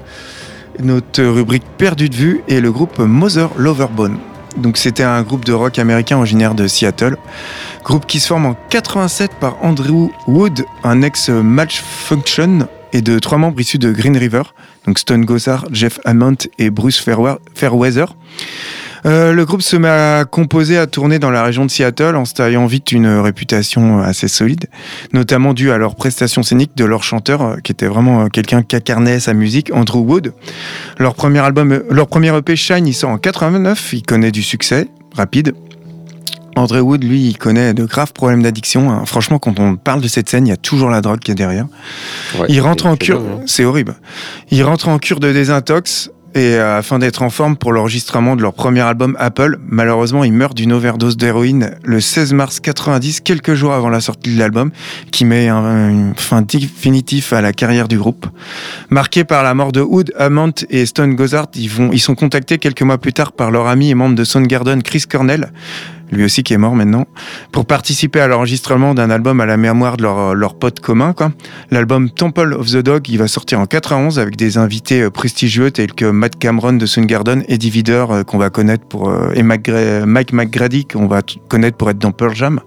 Notre 0.81 1.23
rubrique 1.23 1.63
perdue 1.79 2.09
de 2.09 2.17
vue 2.17 2.41
est 2.49 2.59
le 2.59 2.73
groupe 2.73 2.99
Mother 2.99 3.51
Loverbone. 3.57 4.19
Donc 4.57 4.77
c'était 4.77 5.05
un 5.05 5.23
groupe 5.23 5.45
de 5.45 5.53
rock 5.53 5.79
américain 5.79 6.17
originaire 6.17 6.57
de 6.57 6.67
Seattle. 6.67 7.17
Groupe 7.85 8.05
qui 8.05 8.19
se 8.19 8.27
forme 8.27 8.47
en 8.47 8.57
87 8.71 9.31
par 9.39 9.63
Andrew 9.63 10.11
Wood, 10.27 10.65
un 10.83 11.03
ex 11.03 11.29
Match 11.29 11.81
Function, 11.81 12.67
et 12.93 13.01
de 13.01 13.21
trois 13.21 13.39
membres 13.39 13.61
issus 13.61 13.79
de 13.79 13.93
Green 13.93 14.17
River, 14.17 14.43
donc 14.87 14.99
Stone 14.99 15.25
Gossard, 15.25 15.67
Jeff 15.71 16.01
Hammond 16.05 16.49
et 16.59 16.71
Bruce 16.71 16.99
Fairweather. 16.99 18.07
Euh, 19.07 19.33
le 19.33 19.45
groupe 19.45 19.63
se 19.63 19.77
met 19.77 19.89
à 19.89 20.25
composer, 20.25 20.79
à 20.79 20.87
tourner 20.87 21.19
dans 21.19 21.31
la 21.31 21.43
région 21.43 21.65
de 21.65 21.71
Seattle 21.71 22.17
en 22.17 22.25
se 22.25 22.35
taillant 22.35 22.67
vite 22.67 22.93
une 22.93 23.07
réputation 23.07 24.01
euh, 24.01 24.03
assez 24.03 24.29
solide, 24.29 24.67
notamment 25.13 25.55
due 25.55 25.71
à 25.71 25.79
leur 25.79 25.95
prestation 25.95 26.43
scénique 26.43 26.77
de 26.77 26.85
leur 26.85 27.03
chanteur, 27.03 27.43
euh, 27.43 27.57
qui 27.63 27.73
était 27.73 27.87
vraiment 27.87 28.29
quelqu'un 28.29 28.63
qui 28.63 28.77
incarnait 28.77 29.21
sa 29.21 29.35
musique, 29.35 29.71
Andrew 29.75 30.01
Wood. 30.01 30.33
Leur 30.99 31.15
premier 31.15 31.41
album, 31.41 31.83
leur 31.91 32.07
premier 32.09 32.37
EP 32.37 32.57
Shine, 32.57 32.87
il 32.87 32.95
sort 32.95 33.11
en 33.11 33.19
89, 33.19 33.93
il 33.93 34.03
connaît 34.03 34.33
du 34.33 34.43
succès 34.43 34.89
rapide. 35.15 35.55
André 36.57 36.81
Wood, 36.81 37.05
lui, 37.05 37.29
il 37.29 37.39
connaît 37.39 37.73
de 37.73 37.85
graves 37.85 38.13
problèmes 38.13 38.43
d'addiction. 38.43 38.91
Hein. 38.91 39.05
Franchement, 39.07 39.39
quand 39.39 39.61
on 39.61 39.77
parle 39.77 40.01
de 40.01 40.09
cette 40.09 40.29
scène, 40.29 40.47
il 40.47 40.51
y 40.51 40.53
a 40.53 40.57
toujours 40.57 40.91
la 40.91 41.01
drogue 41.01 41.21
qui 41.21 41.31
est 41.31 41.37
derrière. 41.37 41.67
Il 42.49 42.61
rentre 42.61 42.87
en 42.87 42.97
cure, 42.97 43.23
c'est 43.47 43.65
horrible. 43.65 43.95
Il 44.51 44.65
rentre 44.65 44.89
en 44.89 44.99
cure 44.99 45.21
de 45.21 45.33
désintox 45.33 46.11
et 46.35 46.55
euh, 46.55 46.79
afin 46.79 46.99
d'être 46.99 47.23
en 47.23 47.31
forme 47.31 47.57
pour 47.57 47.73
l'enregistrement 47.73 48.37
de 48.37 48.43
leur 48.43 48.53
premier 48.53 48.81
album 48.81 49.17
Apple. 49.19 49.59
Malheureusement, 49.67 50.25
il 50.25 50.33
meurt 50.33 50.55
d'une 50.57 50.73
overdose 50.73 51.17
d'héroïne 51.17 51.73
le 51.85 52.01
16 52.01 52.33
mars 52.35 52.61
90, 52.61 53.21
quelques 53.21 53.55
jours 53.55 53.73
avant 53.73 53.89
la 53.89 54.01
sortie 54.01 54.35
de 54.35 54.39
l'album, 54.39 54.71
qui 55.11 55.25
met 55.25 55.49
un- 55.49 56.13
fin 56.17 56.43
définitive 56.43 57.33
à 57.33 57.41
la 57.41 57.53
carrière 57.53 57.89
du 57.89 57.99
groupe. 57.99 58.27
Marqué 58.91 59.25
par 59.25 59.43
la 59.43 59.55
mort 59.55 59.73
de 59.73 59.81
Wood, 59.81 60.13
Hammond 60.19 60.53
et 60.71 60.87
Stone 60.87 61.15
Gossard, 61.15 61.47
ils, 61.55 61.71
vont, 61.71 61.91
ils 61.93 61.99
sont 62.01 62.15
contactés 62.15 62.59
quelques 62.59 62.83
mois 62.83 62.99
plus 62.99 63.13
tard 63.13 63.33
par 63.33 63.51
leur 63.51 63.67
ami 63.67 63.91
et 63.91 63.95
membre 63.95 64.15
de 64.15 64.25
Soundgarden, 64.25 64.83
Chris 64.83 65.05
Cornell, 65.09 65.53
lui 66.11 66.25
aussi 66.25 66.43
qui 66.43 66.55
est 66.55 66.59
mort 66.59 66.75
maintenant, 66.75 67.07
pour 67.53 67.67
participer 67.67 68.21
à 68.21 68.29
l'enregistrement 68.29 68.95
d'un 68.95 69.11
album 69.11 69.41
à 69.41 69.47
la 69.47 69.57
mémoire 69.57 69.97
de 69.97 70.03
leur, 70.03 70.35
leur 70.35 70.55
pote 70.55 70.81
commun. 70.81 71.13
quoi. 71.13 71.33
L'album 71.71 72.11
Temple 72.11 72.55
of 72.55 72.71
the 72.71 72.79
Dog, 72.79 73.09
il 73.09 73.19
va 73.19 73.29
sortir 73.29 73.61
en 73.61 73.67
91 73.67 74.19
avec 74.19 74.37
des 74.37 74.59
invités 74.59 75.03
euh, 75.03 75.11
prestigieux 75.11 75.71
tels 75.71 75.93
que 75.93 76.05
Matt 76.07 76.39
Cameron 76.39 76.73
de 76.75 76.87
Soundgarden, 76.87 77.43
Eddie 77.49 77.71
Vedder 77.71 78.05
euh, 78.11 78.25
qu'on 78.25 78.39
va 78.39 78.51
connaître 78.51 78.85
pour 78.87 79.11
euh, 79.11 79.33
et 79.35 79.43
McGra- 79.43 80.05
Mike 80.05 80.33
McGrady 80.33 80.85
qu'on 80.87 81.07
va 81.07 81.21
connaître 81.49 81.77
pour 81.77 81.91
être 81.91 81.99
dans 81.99 82.13
Pearl 82.13 82.35
Jam. 82.35 82.61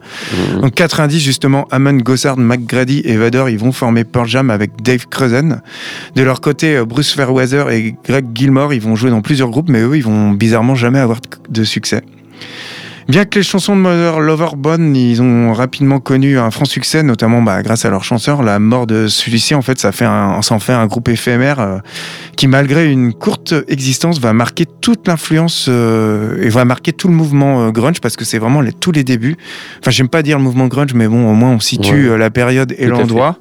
En 0.61 0.69
90 0.69 1.19
justement, 1.19 1.67
Hammond, 1.71 1.97
Gossard, 1.97 2.37
McGrady 2.37 3.01
et 3.05 3.17
Vedder, 3.17 3.45
ils 3.49 3.57
vont 3.59 3.71
former 3.71 4.03
Pearl 4.03 4.27
Jam 4.27 4.49
avec 4.49 4.81
Dave 4.81 5.07
Cruzen. 5.09 5.61
De 6.15 6.21
leur 6.23 6.41
côté, 6.41 6.81
Bruce 6.85 7.13
Fairweather 7.13 7.69
et 7.71 7.95
Greg 8.05 8.25
Gilmore, 8.35 8.73
ils 8.73 8.81
vont 8.81 8.95
jouer 8.95 9.09
dans 9.09 9.21
plusieurs 9.21 9.49
groupes, 9.49 9.69
mais 9.69 9.81
eux, 9.81 9.95
ils 9.97 10.03
vont 10.03 10.31
bizarrement 10.31 10.75
jamais 10.75 10.99
avoir 10.99 11.19
de 11.49 11.63
succès. 11.63 12.01
Bien 13.11 13.25
que 13.25 13.39
les 13.39 13.43
chansons 13.43 13.75
de 13.75 13.81
Mother 13.81 14.21
Loverborn, 14.21 14.95
ils 14.95 15.21
ont 15.21 15.51
rapidement 15.51 15.99
connu 15.99 16.39
un 16.39 16.49
franc 16.49 16.63
succès, 16.63 17.03
notamment 17.03 17.41
bah, 17.41 17.61
grâce 17.61 17.83
à 17.83 17.89
leur 17.89 18.05
chanteur. 18.05 18.41
La 18.41 18.57
mort 18.57 18.87
de 18.87 19.09
celui-ci, 19.09 19.53
en 19.53 19.61
fait, 19.61 19.77
ça 19.79 19.91
fait 19.91 20.05
un, 20.05 20.41
s'en 20.41 20.59
fait 20.59 20.71
un 20.71 20.87
groupe 20.87 21.09
éphémère 21.09 21.59
euh, 21.59 21.79
qui, 22.37 22.47
malgré 22.47 22.89
une 22.89 23.11
courte 23.11 23.53
existence, 23.67 24.21
va 24.21 24.31
marquer 24.31 24.65
toute 24.65 25.09
l'influence 25.09 25.65
euh, 25.67 26.41
et 26.41 26.47
va 26.47 26.63
marquer 26.63 26.93
tout 26.93 27.09
le 27.09 27.13
mouvement 27.13 27.67
euh, 27.67 27.71
grunge 27.71 27.99
parce 27.99 28.15
que 28.15 28.23
c'est 28.23 28.37
vraiment 28.37 28.61
les, 28.61 28.71
tous 28.71 28.93
les 28.93 29.03
débuts. 29.03 29.35
Enfin, 29.81 29.91
j'aime 29.91 30.07
pas 30.07 30.23
dire 30.23 30.37
le 30.37 30.45
mouvement 30.45 30.67
grunge, 30.67 30.93
mais 30.93 31.09
bon, 31.09 31.29
au 31.29 31.33
moins 31.33 31.49
on 31.49 31.59
situe 31.59 32.11
Ouais. 32.11 32.17
la 32.17 32.29
période 32.29 32.73
et 32.77 32.87
l'endroit 32.87 33.35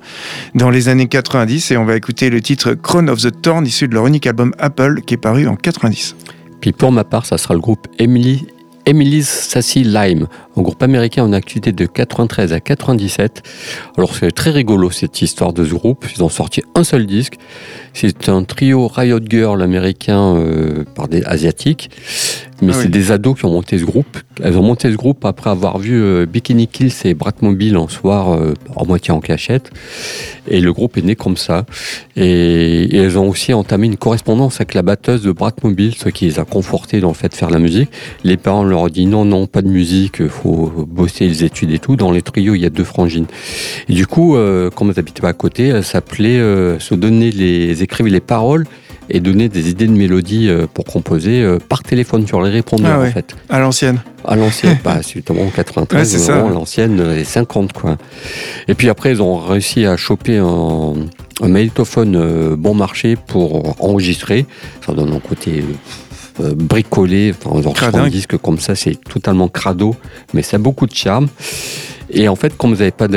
dans 0.57 0.71
les 0.71 0.89
années 0.89 1.07
90 1.07 1.71
et 1.71 1.77
on 1.77 1.85
va 1.85 1.95
écouter 1.95 2.29
le 2.29 2.41
titre 2.41 2.75
Crown 2.75 3.09
of 3.09 3.21
the 3.21 3.41
Thorn 3.41 3.65
issu 3.65 3.87
de 3.87 3.95
leur 3.95 4.09
unique 4.09 4.27
album 4.27 4.53
Apple 4.59 5.03
qui 5.07 5.15
est 5.15 5.17
paru 5.17 5.47
en 5.47 5.55
90. 5.55 6.17
Puis 6.61 6.73
pour 6.73 6.91
ma 6.91 7.05
part, 7.05 7.25
ça 7.25 7.39
sera 7.39 7.55
le 7.55 7.61
groupe 7.61 7.87
Emily, 8.01 8.49
Emily's 8.87 9.29
Sassy 9.29 9.85
Lime, 9.85 10.27
un 10.57 10.63
groupe 10.63 10.83
américain 10.83 11.23
en 11.25 11.33
activité 11.33 11.73
de 11.73 11.87
93 11.87 12.53
à 12.53 12.61
97. 12.61 13.43
Alors 13.97 14.15
c'est 14.15 14.31
très 14.33 14.51
rigolo 14.51 14.91
cette 14.91 15.23
histoire 15.23 15.53
de 15.53 15.65
ce 15.65 15.75
groupe. 15.75 16.07
Ils 16.17 16.23
ont 16.25 16.29
sorti 16.29 16.63
un 16.75 16.85
seul 16.85 17.07
disque. 17.07 17.35
C'est 17.93 18.29
un 18.29 18.45
trio 18.45 18.89
Riot 18.89 19.21
Girl 19.29 19.63
américain 19.63 20.37
euh, 20.37 20.85
par 20.95 21.09
des 21.09 21.23
asiatiques. 21.25 21.91
Mais 22.63 22.73
Ah 22.75 22.77
c'est 22.77 22.85
oui. 22.85 22.91
des 22.91 23.11
ados 23.11 23.39
qui 23.39 23.47
ont 23.47 23.53
monté 23.53 23.79
ce 23.79 23.85
groupe. 23.85 24.19
Elles 24.43 24.57
ont 24.59 24.63
monté 24.63 24.91
ce 24.91 24.97
groupe 24.97 25.25
après 25.25 25.49
avoir 25.51 25.79
vu 25.79 25.95
euh, 26.03 26.27
Bikini 26.27 26.67
Kills 26.69 26.93
et 27.05 27.15
Bratmobile 27.15 27.77
en 27.79 27.89
soir, 27.89 28.35
euh, 28.35 28.53
en 28.77 28.85
moitié 28.87 29.13
en 29.13 29.21
cachette. 29.21 29.71
Et 30.47 30.61
le 30.61 30.73
groupe 30.73 30.99
est 30.99 31.03
né 31.03 31.15
comme 31.17 31.37
ça. 31.39 31.65
Et, 32.17 32.83
et 32.85 32.97
elles 32.99 33.19
ont 33.19 33.29
aussi 33.29 33.55
entamé 33.55 33.87
une 33.87 33.97
correspondance 33.97 34.57
avec 34.57 34.75
la 34.75 34.83
batteuse 34.83 35.23
de 35.23 35.33
Bratmobile, 35.33 35.95
ce 35.97 36.11
qui 36.11 36.27
les 36.27 36.39
a 36.39 36.45
confortés 36.45 37.01
dans 37.01 37.09
le 37.09 37.15
fait 37.15 37.29
de 37.31 37.35
faire 37.35 37.51
la 37.51 37.59
musique. 37.59 37.91
Les 38.25 38.37
parents 38.37 38.65
leur 38.71 38.81
ont 38.81 38.89
dit 38.89 39.07
non, 39.07 39.25
non, 39.25 39.47
pas 39.47 39.63
de 39.63 39.69
musique, 39.69 40.27
faut 40.29 40.73
bosser 40.89 41.27
les 41.27 41.45
études 41.45 41.71
et 41.73 41.79
tout. 41.79 41.97
Dans 41.97 42.11
les 42.13 42.23
trios, 42.23 42.55
il 42.55 42.61
y 42.63 42.67
a 42.67 42.71
deux 42.71 42.85
frangines. 42.85 43.27
Et 43.89 43.93
du 43.95 44.07
coup, 44.07 44.37
euh, 44.37 44.71
comme 44.71 44.91
elles 44.91 44.99
habitaient 44.99 45.23
pas 45.23 45.29
à 45.29 45.33
côté, 45.35 45.69
elles 45.69 45.85
s'appelaient, 45.85 46.39
euh, 46.39 46.79
se 46.79 46.95
donnaient 46.95 47.31
les, 47.31 47.83
écrivaient 47.83 48.11
les 48.11 48.21
paroles 48.21 48.65
et 49.13 49.19
donnaient 49.21 49.49
des 49.49 49.69
idées 49.71 49.89
de 49.89 49.93
mélodies 49.93 50.49
euh, 50.49 50.67
pour 50.73 50.85
composer 50.85 51.43
euh, 51.43 51.59
par 51.59 51.83
téléphone 51.83 52.27
sur 52.27 52.41
les 52.43 52.51
répondeurs 52.51 52.93
Ah 52.95 53.01
ouais. 53.01 53.09
en 53.09 53.13
fait. 53.13 53.35
À 53.49 53.59
l'ancienne. 53.59 54.01
À 54.25 54.37
l'ancienne, 54.37 54.79
pas 54.85 55.01
justement 55.03 55.43
en 55.43 55.51
93, 55.51 55.99
Ouais, 55.99 56.05
c'est 56.05 56.19
ça, 56.25 56.35
vraiment 56.35 56.49
à 56.49 56.53
l'ancienne, 56.53 57.01
euh, 57.01 57.17
les 57.17 57.25
50 57.25 57.73
quoi. 57.73 57.97
Et 58.69 58.75
puis 58.75 58.89
après, 58.89 59.11
ils 59.11 59.21
ont 59.21 59.37
réussi 59.37 59.85
à 59.85 59.97
choper 59.97 60.37
un, 60.39 60.95
un 61.43 61.49
magnétophone 61.49 62.15
euh, 62.17 62.55
bon 62.57 62.75
marché 62.75 63.17
pour 63.17 63.75
enregistrer. 63.83 64.47
Ça 64.87 64.93
donne 64.93 65.13
un 65.13 65.19
côté 65.21 65.65
euh, 66.41 66.55
bricolé, 66.55 67.33
enfin, 67.45 67.61
un 67.99 68.09
disque 68.11 68.37
comme 68.39 68.59
ça, 68.59 68.75
c'est 68.75 68.95
totalement 69.03 69.49
crado, 69.49 69.95
mais 70.35 70.43
ça 70.43 70.57
a 70.57 70.59
beaucoup 70.61 70.87
de 70.87 70.95
charme. 70.95 71.29
Et 72.13 72.29
en 72.29 72.35
fait, 72.37 72.57
comme 72.57 72.71
vous 72.73 72.79
n'avez 72.79 72.91
pas 72.91 73.09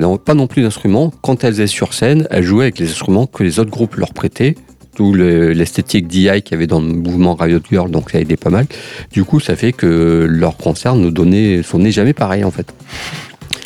n'ont 0.00 0.16
pas 0.18 0.34
non 0.34 0.46
plus 0.46 0.62
d'instruments, 0.62 1.12
quand 1.22 1.44
elles 1.44 1.54
étaient 1.60 1.66
sur 1.66 1.94
scène, 1.94 2.26
elles 2.30 2.42
jouaient 2.42 2.64
avec 2.64 2.78
les 2.78 2.90
instruments 2.90 3.26
que 3.26 3.42
les 3.44 3.58
autres 3.60 3.70
groupes 3.70 3.96
leur 3.96 4.12
prêtaient. 4.12 4.54
Le- 4.98 5.52
l'esthétique 5.52 6.08
DI 6.08 6.22
qu'il 6.42 6.52
y 6.52 6.54
avait 6.54 6.66
dans 6.66 6.80
le 6.80 6.86
mouvement 6.86 7.34
Riot 7.34 7.60
Girl, 7.70 7.90
donc 7.90 8.10
ça 8.10 8.18
aidait 8.18 8.38
pas 8.38 8.48
mal. 8.48 8.64
Du 9.12 9.24
coup, 9.24 9.40
ça 9.40 9.54
fait 9.54 9.72
que 9.72 10.26
leurs 10.28 10.56
concerts 10.56 10.96
ne 10.96 11.10
donnaient, 11.10 11.62
sonnaient 11.62 11.90
jamais 11.90 12.14
pareil 12.14 12.44
en 12.44 12.50
fait. 12.50 12.72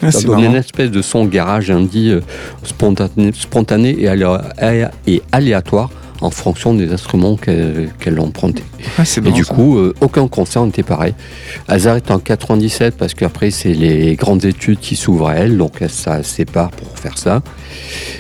Ah, 0.03 0.11
ça 0.11 0.19
c'est 0.19 0.27
donnait 0.27 0.43
marrant. 0.43 0.55
une 0.55 0.59
espèce 0.59 0.91
de 0.91 1.03
son 1.03 1.27
garage 1.27 1.71
indie 1.71 2.11
euh, 2.11 2.21
spontané, 2.65 3.31
spontané 3.33 3.97
et, 4.01 4.09
alé- 4.09 4.89
et 5.07 5.23
aléatoire 5.31 5.91
en 6.21 6.31
fonction 6.31 6.75
des 6.75 6.93
instruments 6.93 7.37
qu'elle 7.37 7.91
qu'elle 7.99 8.21
empruntait. 8.21 8.63
Ah, 8.99 9.03
Et 9.17 9.21
marrant, 9.21 9.35
du 9.35 9.45
ça. 9.45 9.55
coup, 9.55 9.79
euh, 9.79 9.95
aucun 10.01 10.29
concert 10.29 10.65
n'était 10.65 10.83
pareil. 10.83 11.15
Elles 11.69 11.89
arrêtent 11.89 12.11
en 12.11 12.19
97 12.19 12.97
parce 12.97 13.15
qu'après, 13.15 13.51
c'est 13.51 13.73
les 13.73 14.17
grandes 14.17 14.45
études 14.45 14.79
qui 14.81 14.97
s'ouvrent 14.97 15.29
à 15.29 15.35
elles, 15.37 15.57
donc 15.57 15.77
elles 15.81 15.91
se 15.91 16.23
séparent 16.23 16.71
pour 16.71 16.99
faire 16.99 17.19
ça. 17.19 17.43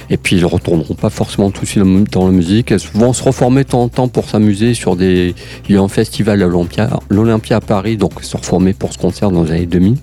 Et 0.08 0.16
puis, 0.16 0.36
ils 0.36 0.42
ne 0.42 0.46
retourneront 0.46 0.94
pas 0.94 1.10
forcément 1.10 1.50
tout 1.50 1.62
de 1.62 1.66
suite 1.66 1.82
dans 2.10 2.26
la 2.26 2.32
musique. 2.32 2.70
Elles 2.72 2.80
vont 2.94 3.12
se 3.12 3.22
reformer 3.22 3.64
de 3.64 3.68
temps 3.68 3.82
en 3.82 3.88
temps 3.88 4.08
pour 4.08 4.28
s'amuser 4.28 4.74
sur 4.74 4.96
des. 4.96 5.34
Il 5.68 5.74
y 5.74 5.78
a 5.78 5.82
un 5.82 5.88
festival 5.88 6.42
à 6.42 6.46
l'Olympia, 6.46 7.56
à 7.56 7.60
Paris, 7.60 7.96
donc 7.96 8.12
elles 8.18 8.24
se 8.24 8.36
reformer 8.36 8.72
pour 8.72 8.92
ce 8.92 8.98
concert 8.98 9.30
dans 9.30 9.44
les 9.44 9.50
années 9.52 9.66
2000. 9.66 9.96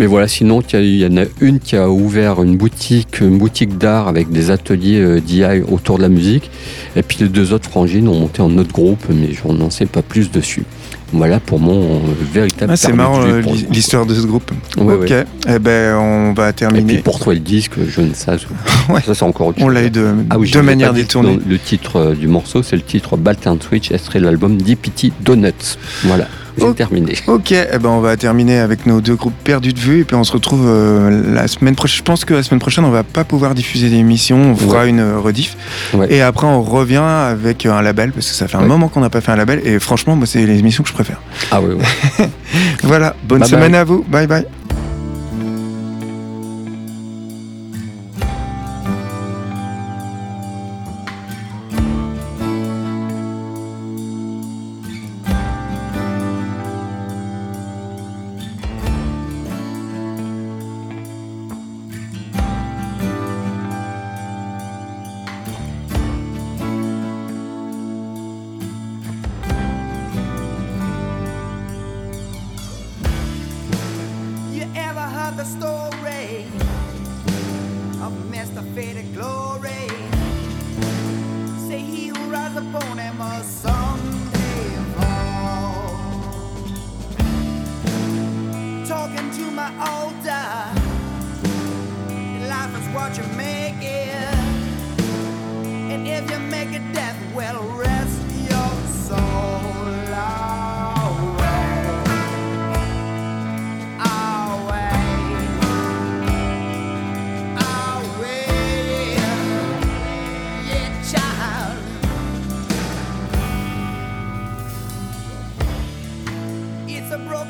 Mais 0.00 0.06
voilà, 0.06 0.28
sinon, 0.28 0.62
il 0.72 0.96
y 0.96 1.04
en 1.04 1.18
a 1.18 1.26
une 1.42 1.60
qui 1.60 1.76
a 1.76 1.90
ouvert 1.90 2.42
une 2.42 2.56
boutique, 2.56 3.20
une 3.20 3.36
boutique 3.36 3.76
d'art 3.76 4.08
avec 4.08 4.30
des 4.30 4.50
ateliers 4.50 4.98
euh, 4.98 5.20
DI 5.20 5.44
autour 5.70 5.98
de 5.98 6.02
la 6.02 6.08
musique. 6.08 6.50
Et 6.96 7.02
puis 7.02 7.18
les 7.20 7.28
deux 7.28 7.52
autres 7.52 7.68
frangines 7.68 8.08
ont 8.08 8.18
monté 8.18 8.40
un 8.40 8.56
autre 8.56 8.72
groupe, 8.72 9.04
mais 9.10 9.28
je 9.34 9.46
n'en 9.46 9.68
sais 9.68 9.84
pas 9.84 10.00
plus 10.00 10.30
dessus. 10.30 10.64
Voilà 11.12 11.38
pour 11.38 11.58
mon 11.58 11.96
euh, 11.96 11.98
véritable. 12.32 12.72
Ah, 12.72 12.76
c'est 12.78 12.94
marrant 12.94 13.20
euh, 13.26 13.42
l'histoire 13.70 14.06
de 14.06 14.14
ce 14.14 14.26
groupe. 14.26 14.50
Ouais, 14.78 14.94
ok, 14.94 15.10
ouais. 15.10 15.24
eh 15.46 15.58
ben 15.58 15.94
on 15.96 16.32
va 16.32 16.48
Et 16.48 16.52
terminer. 16.54 16.94
puis 16.94 17.02
pour 17.02 17.20
toi 17.20 17.34
le 17.34 17.40
disque, 17.40 17.72
je 17.86 18.00
ne 18.00 18.14
sais 18.14 18.32
Ouais. 18.88 19.02
Ça 19.02 19.14
c'est 19.14 19.24
encore 19.24 19.48
autre 19.48 19.58
On 19.60 19.68
l'a 19.68 19.84
eu 19.84 19.90
de, 19.90 20.14
Ah 20.30 20.38
oui, 20.38 20.50
de 20.50 20.60
manière 20.62 20.94
détournée. 20.94 21.38
Le 21.46 21.58
titre 21.58 22.14
du 22.18 22.26
morceau, 22.26 22.62
c'est 22.62 22.76
le 22.76 22.82
titre 22.82 23.18
Baltan 23.18 23.58
Switch, 23.60 23.90
et 23.90 23.98
serait 23.98 24.20
l'album 24.20 24.56
Deepity 24.56 25.12
Donuts. 25.20 25.76
Voilà, 26.04 26.26
j'ai 26.60 26.66
Ok. 26.68 26.76
terminé. 26.76 27.14
Ok, 27.26 27.52
eh 27.52 27.66
ben 27.78 27.88
on 27.88 28.00
va 28.00 28.16
terminer 28.16 28.58
avec 28.58 28.86
nos 28.86 29.00
deux 29.00 29.14
groupes 29.16 29.34
perdus 29.44 29.72
de 29.72 29.78
vue 29.78 30.00
et 30.00 30.04
puis 30.04 30.14
on 30.16 30.24
se 30.24 30.32
retrouve 30.32 30.64
euh, 30.66 31.34
la 31.34 31.48
semaine 31.48 31.74
prochaine. 31.74 31.98
Je 31.98 32.02
pense 32.02 32.24
que 32.24 32.34
la 32.34 32.42
semaine 32.42 32.60
prochaine 32.60 32.84
on 32.84 32.90
va 32.90 33.02
pas 33.02 33.24
pouvoir 33.24 33.54
diffuser 33.54 33.88
d'émission, 33.90 34.36
on 34.52 34.56
fera 34.56 34.86
une 34.86 35.00
euh, 35.00 35.18
rediff 35.18 35.56
Ouais. 35.94 36.06
et 36.12 36.20
après 36.22 36.46
on 36.46 36.62
revient 36.62 36.96
avec 37.02 37.66
euh, 37.66 37.72
un 37.72 37.82
label 37.82 38.12
parce 38.12 38.28
que 38.28 38.34
ça 38.34 38.46
fait 38.48 38.56
un 38.56 38.60
Ouais. 38.62 38.66
moment 38.66 38.88
qu'on 38.88 39.00
n'a 39.00 39.10
pas 39.10 39.20
fait 39.20 39.32
un 39.32 39.36
label 39.36 39.60
et 39.64 39.78
franchement 39.78 40.16
moi 40.16 40.26
c'est 40.26 40.44
les 40.46 40.58
émissions 40.58 40.82
que 40.82 40.88
je 40.88 40.94
préfère. 40.94 41.20
Ah 41.50 41.60
oui, 41.60 41.74
ouais. 41.74 42.28
Voilà, 42.82 43.14
bonne 43.24 43.40
Bye 43.40 43.48
semaine 43.48 43.72
bye. 43.72 43.80
à 43.80 43.84
vous, 43.84 44.04
bye 44.08 44.26
bye. 44.26 44.44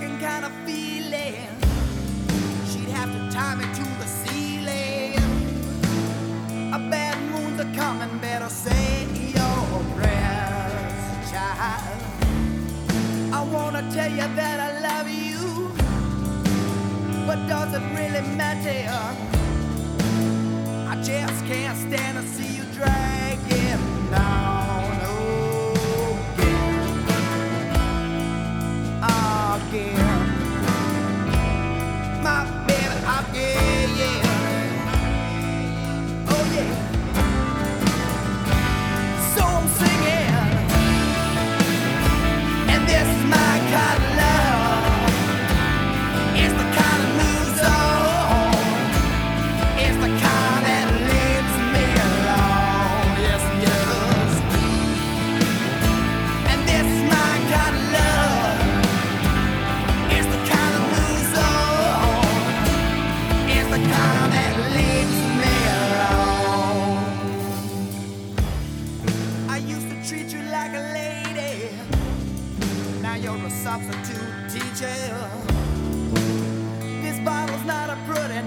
broken 0.01 0.18
kind 0.18 0.44
of 0.44 0.53
feeling. 0.64 1.36
She'd 2.66 2.88
have 2.88 3.12
to 3.12 3.30
tie 3.30 3.55
me 3.55 3.64
to 3.64 3.84
the 3.98 4.07
ceiling. 4.07 5.16
A 6.72 6.78
bad 6.90 7.18
moon's 7.30 7.61
a 7.61 7.64
coming, 7.76 8.18
better 8.18 8.48
say 8.48 9.07
your 9.34 9.84
prayers, 9.96 11.30
child. 11.30 12.01
I 13.32 13.42
wanna 13.53 13.82
tell 13.92 14.11
you 14.11 14.28
that 14.40 14.59
I 14.68 14.70
love 14.88 15.09
you, 15.09 15.70
but 17.26 17.46
does 17.46 17.74
it 17.74 17.84
really 17.98 18.22
matter? 18.36 18.88
I 20.88 20.94
just 21.03 21.44
can't 21.46 21.76
stand 21.76 22.16
to 22.18 22.26
see 22.26 22.57
you 22.57 22.64
drag. 22.72 23.09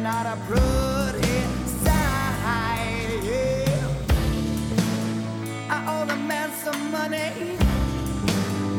not 0.03 0.25
a 0.25 0.35
put 0.47 1.15
inside. 1.15 2.35
I 5.69 5.85
owe 5.87 6.05
the 6.05 6.17
man 6.17 6.51
some 6.51 6.91
money, 6.91 7.57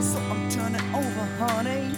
so 0.02 0.18
I'm 0.18 0.50
turning 0.50 0.84
over, 0.94 1.26
honey. 1.40 1.94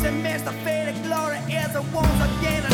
Said, 0.00 0.14
Mr. 0.22 0.52
Faded 0.62 1.02
Glory 1.02 1.38
is 1.52 1.72
the 1.72 1.82
once 1.92 2.38
again. 2.38 2.73